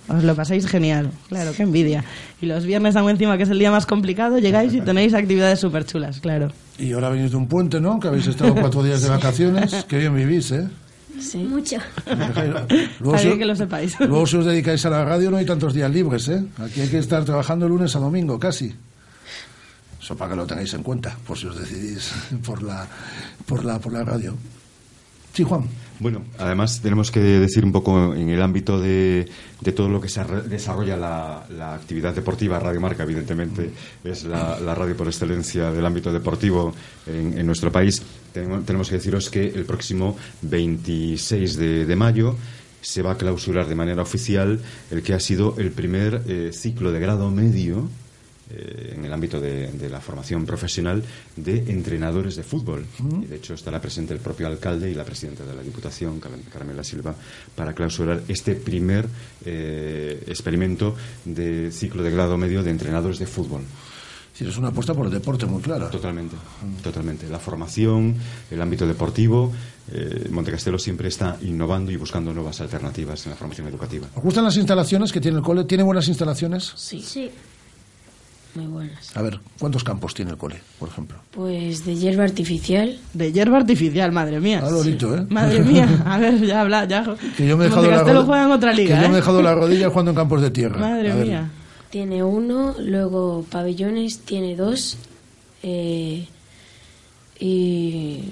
Os 0.09 0.25
lo 0.25 0.35
pasáis 0.35 0.67
genial, 0.67 1.11
claro, 1.29 1.53
qué 1.57 1.63
envidia. 1.63 2.05
Y 2.41 2.47
los 2.47 2.65
viernes, 2.65 2.97
aún 2.97 3.11
encima, 3.11 3.37
que 3.37 3.45
es 3.45 3.51
el 3.51 3.59
día 3.59 3.71
más 3.71 3.87
complicado, 3.87 4.39
llegáis 4.39 4.75
y 4.75 4.81
tenéis 4.81 5.15
actividades 5.15 5.61
súper 5.61 5.85
chulas, 5.85 6.21
claro. 6.21 6.51
Y 6.79 6.93
ahora 6.93 7.11
venís 7.11 7.31
de 7.31 7.37
un 7.37 7.47
puente, 7.47 7.81
¿no? 7.81 8.01
Que 8.01 8.09
habéis 8.09 8.27
estado 8.27 8.55
cuatro 8.55 8.83
días 8.83 9.03
de 9.03 9.09
vacaciones. 9.09 9.85
Qué 9.89 9.99
bien 9.99 10.15
vivís, 10.15 10.51
¿eh? 10.51 10.69
Sí, 11.21 11.39
mucho. 11.39 11.77
Luego, 13.01 13.19
si, 13.19 13.39
que 13.39 13.45
lo 13.45 13.55
sepáis. 13.55 13.99
Luego, 14.01 14.27
si 14.27 14.37
os 14.39 14.47
dedicáis 14.47 14.85
a 14.87 14.91
la 14.91 15.05
radio, 15.05 15.31
no 15.31 15.37
hay 15.37 15.45
tantos 15.47 15.75
días 15.75 15.91
libres, 15.91 16.29
¿eh? 16.29 16.43
Aquí 16.59 16.81
hay 16.81 16.89
que 16.89 16.99
estar 16.99 17.25
trabajando 17.25 17.69
lunes 17.69 17.95
a 17.95 17.99
domingo, 17.99 18.39
casi. 18.39 18.75
Eso 20.01 20.17
para 20.17 20.31
que 20.31 20.37
lo 20.37 20.47
tengáis 20.47 20.73
en 20.75 20.83
cuenta, 20.83 21.17
por 21.27 21.37
si 21.37 21.47
os 21.47 21.59
decidís 21.59 22.11
por 22.45 22.63
la, 22.63 22.87
por 23.47 23.65
la, 23.65 23.79
por 23.79 23.93
la 23.93 24.03
radio. 24.03 24.35
Sí, 25.35 25.45
Juan. 25.45 25.65
Bueno, 26.01 26.25
además 26.39 26.81
tenemos 26.81 27.11
que 27.11 27.21
decir 27.21 27.63
un 27.63 27.73
poco 27.73 28.15
en 28.15 28.31
el 28.31 28.41
ámbito 28.41 28.81
de, 28.81 29.29
todo 29.77 29.91
lo 29.91 30.01
que 30.01 30.09
se 30.09 30.25
desarrolla 30.49 30.97
la, 30.97 31.75
actividad 31.75 32.15
deportiva, 32.15 32.59
Radio 32.59 32.81
Marca, 32.81 33.03
evidentemente, 33.03 33.71
es 34.03 34.25
la, 34.25 34.75
radio 34.75 34.97
por 34.97 35.09
excelencia 35.09 35.71
del 35.71 35.85
ámbito 35.85 36.11
deportivo 36.11 36.75
en, 37.07 37.47
nuestro 37.47 37.71
país. 37.71 38.03
Tenemos, 38.33 38.89
que 38.89 38.95
deciros 38.95 39.29
que 39.29 39.47
el 39.49 39.67
próximo 39.67 40.17
26 40.41 41.57
de, 41.57 41.97
mayo 41.97 42.35
se 42.81 43.03
va 43.03 43.13
a 43.13 43.19
clausurar 43.19 43.69
de 43.69 43.75
manera 43.75 44.01
oficial 44.01 44.59
el 44.91 45.03
que 45.03 45.13
ha 45.13 45.21
sido 45.21 45.55
el 45.59 45.71
primer 45.71 46.23
eh, 46.27 46.51
ciclo 46.55 46.93
de 46.93 47.01
grado 47.01 47.31
medio 47.31 47.91
eh, 48.53 48.95
en 48.97 49.05
el 49.05 49.13
ámbito 49.13 49.41
de, 49.41 49.89
la 49.91 50.01
formación 50.01 50.47
profesional 50.47 51.03
de 51.37 51.59
entrenadores 51.71 52.37
de 52.37 52.43
fútbol. 52.43 52.85
Y 53.23 53.27
de 53.27 53.37
hecho 53.37 53.55
estará 53.55 53.81
presente 53.81 54.15
el 54.15 54.21
propio 54.21 54.47
alcalde 54.47 54.91
y 54.91 54.95
la 54.95 55.05
presidenta 55.05 55.45
de 55.45 55.55
la 55.55 55.63
Diputación, 55.63 56.21
Carmela 56.21 56.85
Silva, 56.85 57.15
para 57.55 57.75
clausurar 57.75 58.23
este 58.29 58.55
primer 58.55 59.07
eh, 59.45 60.23
experimento 60.27 60.95
de 61.25 61.71
ciclo 61.73 62.03
de 62.03 62.11
grado 62.11 62.37
medio 62.37 62.63
de 62.63 62.71
entrenadores 62.71 63.19
de 63.19 63.27
fútbol. 63.27 63.63
Sí, 64.33 64.47
es 64.47 64.57
una 64.57 64.69
apuesta 64.69 64.95
por 64.95 65.07
el 65.07 65.13
deporte 65.13 65.45
muy 65.45 65.61
clara. 65.61 65.91
Totalmente, 65.91 66.37
totalmente. 66.83 67.29
La 67.29 67.39
formación, 67.39 68.15
el 68.51 68.63
ámbito 68.63 68.87
deportivo, 68.87 69.53
eh, 69.93 70.29
Montecastelo 70.31 70.79
siempre 70.79 71.09
está 71.09 71.37
innovando 71.43 71.91
y 71.91 71.97
buscando 71.97 72.33
nuevas 72.33 72.61
alternativas 72.61 73.27
en 73.27 73.31
la 73.31 73.37
formación 73.37 73.67
educativa. 73.67 74.09
¿Os 74.15 74.23
gustan 74.23 74.45
las 74.45 74.57
instalaciones 74.57 75.13
que 75.13 75.21
tiene 75.21 75.39
el 75.39 75.43
cole? 75.43 75.65
¿Tiene 75.65 75.83
buenas 75.83 76.09
instalaciones? 76.09 76.73
Sí. 76.77 77.03
sí. 77.03 77.31
Muy 78.55 78.67
buenas. 78.67 79.17
A 79.17 79.23
ver, 79.23 79.41
¿cuántos 79.59 79.85
campos 79.85 80.15
tiene 80.15 80.33
el 80.33 80.37
cole, 80.37 80.61
por 80.79 80.89
ejemplo? 80.89 81.19
Pues 81.31 81.85
de 81.85 81.95
hierba 81.97 82.25
artificial. 82.25 82.99
De 83.15 83.33
hierba 83.33 83.59
artificial, 83.59 84.13
madre 84.13 84.41
mía. 84.41 84.61
Ah, 84.65 84.71
Lorito, 84.71 85.17
¿eh? 85.17 85.25
Madre 85.29 85.61
mía, 85.61 85.89
a 86.05 86.19
ver, 86.19 86.41
ya 86.45 86.61
habla, 86.63 86.85
ya. 86.87 87.05
Que 87.37 87.47
yo 87.47 87.57
me 87.57 87.65
he 87.65 87.69
dejado 87.69 87.91
la 87.91 88.23
juega 88.23 88.45
en 88.45 88.51
otra 88.51 88.73
liga, 88.73 88.97
Que 88.97 89.03
yo 89.03 89.09
me 89.09 89.15
he 89.15 89.19
¿eh? 89.19 89.21
dejado 89.21 89.43
la 89.43 89.55
rodilla 89.55 89.89
jugando 89.91 90.11
en 90.11 90.17
campos 90.17 90.43
de 90.43 90.51
tierra. 90.51 90.79
Madre 90.81 91.13
A 91.13 91.15
ver, 91.17 91.27
mía. 91.27 91.51
Tiene 91.91 92.23
uno, 92.23 92.75
luego 92.79 93.45
pabellones 93.51 94.21
tiene 94.21 94.55
dos. 94.57 94.97
eh, 95.63 96.27
y 97.39 98.25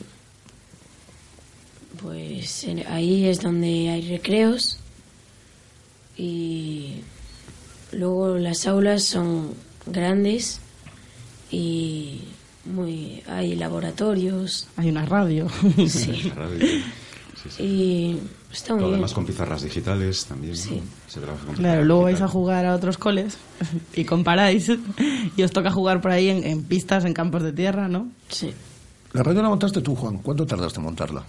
pues 2.03 2.67
ahí 2.89 3.27
es 3.27 3.41
donde 3.41 3.89
hay 3.91 4.09
recreos. 4.09 4.79
Y 6.17 6.95
luego 7.93 8.37
las 8.39 8.67
aulas 8.67 9.05
son 9.05 9.51
grandes 9.93 10.61
y 11.51 12.23
muy 12.65 13.23
hay 13.29 13.57
laboratorios. 13.57 14.69
Hay 14.77 14.89
una 14.91 15.05
radio. 15.07 15.47
Sí. 15.89 16.31
Radio. 16.37 16.67
Sí, 17.43 17.51
sí. 17.57 17.63
Y 17.63 18.21
está 18.53 18.73
muy 18.75 18.81
Todo 18.81 18.89
bien. 18.89 18.95
además 18.95 19.13
con 19.13 19.25
pizarras 19.25 19.63
digitales 19.63 20.25
también. 20.27 20.57
Se 20.57 21.21
trabaja 21.21 21.47
con 21.47 21.55
Claro, 21.55 21.85
luego 21.85 22.03
vais 22.03 22.21
a 22.21 22.27
jugar 22.29 22.67
a 22.67 22.75
otros 22.75 22.99
coles 22.99 23.39
y 23.95 24.05
comparáis 24.05 24.71
y 25.37 25.43
os 25.43 25.53
toca 25.53 25.71
jugar 25.71 26.01
por 26.01 26.11
ahí 26.11 26.29
en, 26.31 26.43
en 26.45 26.65
pistas, 26.65 27.05
en 27.05 27.15
campos 27.15 27.43
de 27.45 27.53
tierra, 27.53 27.87
¿no? 27.89 28.09
Sí. 28.29 28.53
La 29.13 29.23
radio 29.23 29.41
la 29.43 29.49
montaste 29.51 29.81
tú, 29.81 29.95
Juan. 29.95 30.19
¿Cuánto 30.19 30.45
tardaste 30.47 30.81
en 30.81 30.85
montarla? 30.85 31.25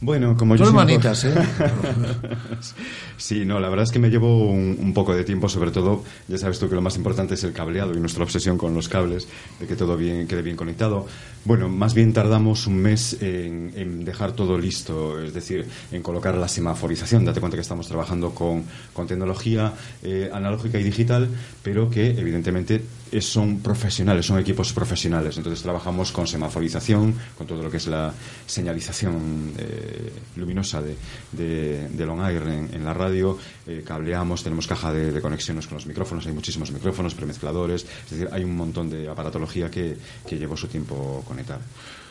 Bueno, 0.00 0.36
como 0.36 0.54
yo 0.54 0.64
soy 0.64 0.70
un 0.70 0.76
manitas, 0.76 1.24
¿eh? 1.24 1.34
sí, 3.16 3.44
no, 3.44 3.58
la 3.58 3.68
verdad 3.68 3.82
es 3.82 3.90
que 3.90 3.98
me 3.98 4.10
llevo 4.10 4.48
un, 4.48 4.78
un 4.80 4.94
poco 4.94 5.12
de 5.12 5.24
tiempo, 5.24 5.48
sobre 5.48 5.72
todo, 5.72 6.04
ya 6.28 6.38
sabes 6.38 6.60
tú 6.60 6.68
que 6.68 6.76
lo 6.76 6.80
más 6.80 6.96
importante 6.96 7.34
es 7.34 7.42
el 7.42 7.52
cableado 7.52 7.92
y 7.94 8.00
nuestra 8.00 8.22
obsesión 8.22 8.56
con 8.58 8.74
los 8.74 8.88
cables, 8.88 9.26
de 9.58 9.66
que 9.66 9.74
todo 9.74 9.96
bien, 9.96 10.28
quede 10.28 10.42
bien 10.42 10.56
conectado. 10.56 11.06
Bueno, 11.44 11.68
más 11.68 11.94
bien 11.94 12.12
tardamos 12.12 12.66
un 12.68 12.76
mes 12.76 13.16
en, 13.20 13.72
en 13.74 14.04
dejar 14.04 14.32
todo 14.32 14.56
listo, 14.56 15.20
es 15.20 15.34
decir, 15.34 15.66
en 15.90 16.02
colocar 16.02 16.36
la 16.36 16.46
semaforización. 16.46 17.24
Date 17.24 17.40
cuenta 17.40 17.56
que 17.56 17.62
estamos 17.62 17.88
trabajando 17.88 18.30
con, 18.30 18.64
con 18.92 19.08
tecnología 19.08 19.72
eh, 20.02 20.30
analógica 20.32 20.78
y 20.78 20.84
digital, 20.84 21.28
pero 21.62 21.90
que 21.90 22.10
evidentemente 22.10 22.82
son 23.20 23.60
profesionales, 23.60 24.26
son 24.26 24.38
equipos 24.38 24.72
profesionales. 24.72 25.36
Entonces 25.36 25.62
trabajamos 25.62 26.12
con 26.12 26.26
semaforización, 26.26 27.14
con 27.36 27.46
todo 27.46 27.62
lo 27.62 27.70
que 27.70 27.78
es 27.78 27.86
la 27.86 28.12
señalización 28.46 29.52
eh, 29.58 30.12
luminosa 30.36 30.82
de, 30.82 30.96
de, 31.32 31.88
del 31.88 32.08
on-air 32.10 32.42
en, 32.42 32.74
en 32.74 32.84
la 32.84 32.94
radio. 32.94 33.38
eh, 33.66 33.82
cableamos, 33.84 34.42
tenemos 34.42 34.66
caja 34.66 34.92
de, 34.92 35.12
de 35.12 35.20
conexiones 35.20 35.66
con 35.66 35.76
los 35.76 35.86
micrófonos, 35.86 36.26
hay 36.26 36.32
muchísimos 36.32 36.70
micrófonos, 36.70 37.14
premezcladores. 37.14 37.84
Es 38.04 38.10
decir, 38.10 38.28
hay 38.32 38.44
un 38.44 38.56
montón 38.56 38.90
de 38.90 39.08
aparatología 39.08 39.70
que, 39.70 39.96
que 40.26 40.38
llevó 40.38 40.56
su 40.56 40.66
tiempo 40.68 41.22
conectar. 41.26 41.60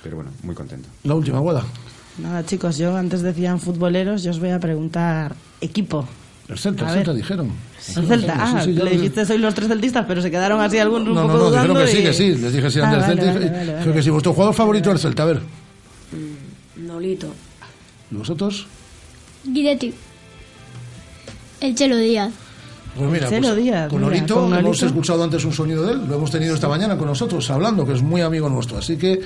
Pero 0.04 0.18
bueno, 0.18 0.32
muy 0.44 0.56
contento. 0.56 0.88
La 1.04 1.16
última, 1.16 1.40
Guada. 1.40 1.64
Nada, 2.20 2.46
chicos, 2.46 2.78
yo 2.78 2.96
antes 2.96 3.22
decían 3.22 3.60
futboleros, 3.60 4.24
yo 4.24 4.32
os 4.32 4.40
voy 4.40 4.50
a 4.50 4.60
preguntar 4.60 5.36
equipo. 5.62 6.08
El 6.50 6.58
Celta, 6.58 6.88
el. 6.88 6.94
Celta 6.94 7.14
dijeron. 7.14 7.52
El 7.96 8.08
Celta, 8.08 8.34
ah, 8.38 8.62
sí, 8.64 8.72
le 8.74 8.90
dijiste 8.92 9.26
soy 9.26 9.38
los 9.38 9.54
tres 9.54 9.68
celtistas, 9.68 10.06
pero 10.08 10.22
se 10.22 10.32
quedaron 10.32 10.62
así 10.62 10.78
algunos 10.80 11.08
un 11.10 11.14
No, 11.16 11.22
no, 11.24 11.28
poco 11.28 11.38
no, 11.38 11.46
dudando. 11.50 11.74
dijeron 11.82 11.86
que 11.86 11.92
sí, 11.92 12.04
que 12.04 12.14
sí. 12.36 12.42
Les 12.42 12.54
dije 12.54 12.72
sí, 12.72 12.80
Ah, 12.80 12.86
antes 12.90 13.02
vale, 13.02 13.22
Celta. 13.22 13.34
vale, 13.34 13.50
vale, 13.50 13.66
Creo 13.66 13.80
vale. 13.80 13.94
que 13.94 14.02
sí. 14.04 14.10
¿Vuestro 14.10 14.34
jugador 14.34 14.56
favorito 14.56 14.90
es 14.90 14.96
el 14.96 15.02
Celta? 15.02 15.24
A 15.24 15.26
ver, 15.26 15.42
Nolito. 16.78 17.28
¿y 18.12 18.16
vosotros? 18.16 18.66
Guidetti. 19.44 19.94
El 21.60 21.76
Chelo 21.76 21.98
Díaz. 21.98 22.32
Pues 22.96 23.12
mira, 23.12 23.30
pues, 23.30 23.56
Díaz, 23.56 23.90
con 23.90 24.02
con 24.02 24.58
hemos 24.58 24.82
escuchado 24.82 25.24
antes 25.24 25.46
un 25.46 25.54
sonido 25.54 25.86
de 25.86 25.94
él, 25.94 26.08
lo 26.08 26.16
hemos 26.16 26.32
tenido 26.32 26.56
esta 26.56 26.68
mañana 26.68 26.98
con 26.98 27.06
nosotros 27.08 27.48
hablando, 27.52 27.86
que 27.86 27.94
es 27.94 28.02
muy 28.02 28.22
amigo 28.22 28.50
nuestro, 28.50 28.80
así 28.80 28.98
que 28.98 29.20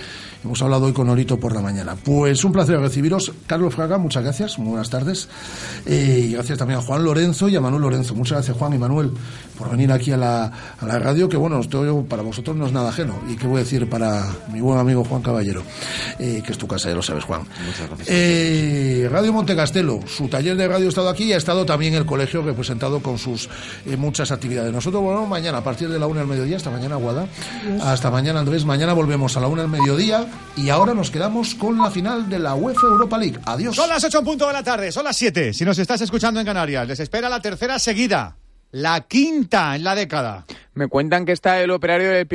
hemos 0.43 0.62
hablado 0.62 0.86
hoy 0.86 0.93
con 0.93 1.08
Norito 1.08 1.39
por 1.39 1.54
la 1.54 1.62
mañana. 1.62 1.95
Pues 1.95 2.43
un 2.43 2.51
placer 2.51 2.80
recibiros. 2.80 3.32
Carlos 3.47 3.73
Fraga, 3.73 3.97
muchas 3.97 4.23
gracias, 4.23 4.58
muy 4.60 4.69
buenas 4.69 4.89
tardes. 4.89 5.27
Eh, 5.86 6.27
y 6.30 6.34
gracias 6.34 6.58
también 6.58 6.80
a 6.80 6.84
Juan 6.84 7.04
Lorenzo 7.04 7.49
y 7.49 7.56
a 7.56 7.62
Manuel 7.62 7.84
Lorenzo. 7.84 8.15
Muchas 8.15 8.38
gracias 8.38 8.58
Juan 8.58 8.73
y 8.73 8.77
Manuel 8.77 9.12
por 9.62 9.69
venir 9.69 9.91
aquí 9.91 10.12
a 10.12 10.17
la, 10.17 10.51
a 10.80 10.86
la 10.88 10.97
radio, 10.97 11.30
que 11.30 11.38
bueno, 11.38 11.60
esto 11.60 12.04
para 12.10 12.23
vosotros 12.23 12.56
no 12.56 12.65
es 12.65 12.73
nada 12.73 12.89
ajeno. 12.89 13.19
Y 13.30 13.36
qué 13.36 13.45
voy 13.45 13.58
a 13.58 13.60
decir 13.60 13.88
para 13.88 14.25
mi 14.51 14.60
buen 14.60 14.80
amigo 14.80 15.04
Juan 15.04 15.21
Caballero, 15.21 15.62
eh, 16.17 16.41
que 16.43 16.51
es 16.51 16.58
tu 16.58 16.67
casa, 16.67 16.89
ya 16.89 16.95
lo 16.95 17.04
sabes 17.04 17.23
Juan. 17.25 17.41
Muchas 17.65 17.88
gracias. 17.88 18.08
Eh, 18.10 19.08
radio 19.12 19.32
Montecastelo, 19.34 19.99
su 20.08 20.27
taller 20.27 20.58
de 20.58 20.67
radio 20.67 20.88
ha 20.88 20.89
estado 20.89 21.10
aquí 21.10 21.25
y 21.25 21.34
ha 21.34 21.38
estado 21.38 21.63
también 21.63 21.93
el 21.93 22.08
colegio 22.08 22.41
representado 22.41 23.01
con 23.01 23.19
sus 23.19 23.49
eh, 23.86 23.97
muchas 23.97 24.32
actividades. 24.32 24.73
Nosotros 24.73 25.04
volvemos 25.04 25.30
mañana 25.30 25.60
a 25.60 25.63
partir 25.63 25.89
de 25.89 25.99
la 25.99 26.08
una 26.08 26.21
del 26.21 26.30
mediodía, 26.30 26.58
hasta 26.58 26.71
mañana 26.71 26.95
Guada, 26.95 27.27
hasta 27.84 28.10
mañana 28.10 28.39
Andrés, 28.39 28.65
mañana 28.65 28.93
volvemos 28.93 29.38
a 29.38 29.41
la 29.41 29.47
una 29.47 29.62
del 29.62 29.71
mediodía 29.71 30.25
y 30.56 30.70
ahora 30.70 30.94
nos 30.94 31.12
quedamos 31.12 31.56
con 31.56 31.78
la 31.78 31.89
final 31.89 32.30
de 32.30 32.39
la 32.39 32.56
UEFA 32.56 32.88
Europa 32.88 33.17
League. 33.17 33.39
Adiós. 33.46 33.76
Son 33.76 33.89
las 33.89 34.04
8 34.04 34.20
en 34.20 34.26
punto 34.26 34.48
de 34.48 34.54
la 34.54 34.63
tarde, 34.63 34.91
son 34.91 35.04
las 35.04 35.17
7. 35.17 35.54
Si 35.54 35.65
nos 35.65 35.80
estás 35.80 36.02
escuchando 36.02 36.39
en 36.39 36.46
Canarias, 36.46 36.88
les 36.88 37.00
espera 37.00 37.30
la 37.30 37.41
tercera 37.41 37.80
seguida, 37.80 38.38
la 38.72 39.02
quinta 39.02 39.76
en 39.76 39.84
la 39.84 39.96
década. 39.96 40.46
Me 40.74 40.88
cuentan 40.88 41.26
que 41.26 41.32
está 41.32 41.62
el 41.62 41.72
operario 41.72 42.12
del 42.12 42.28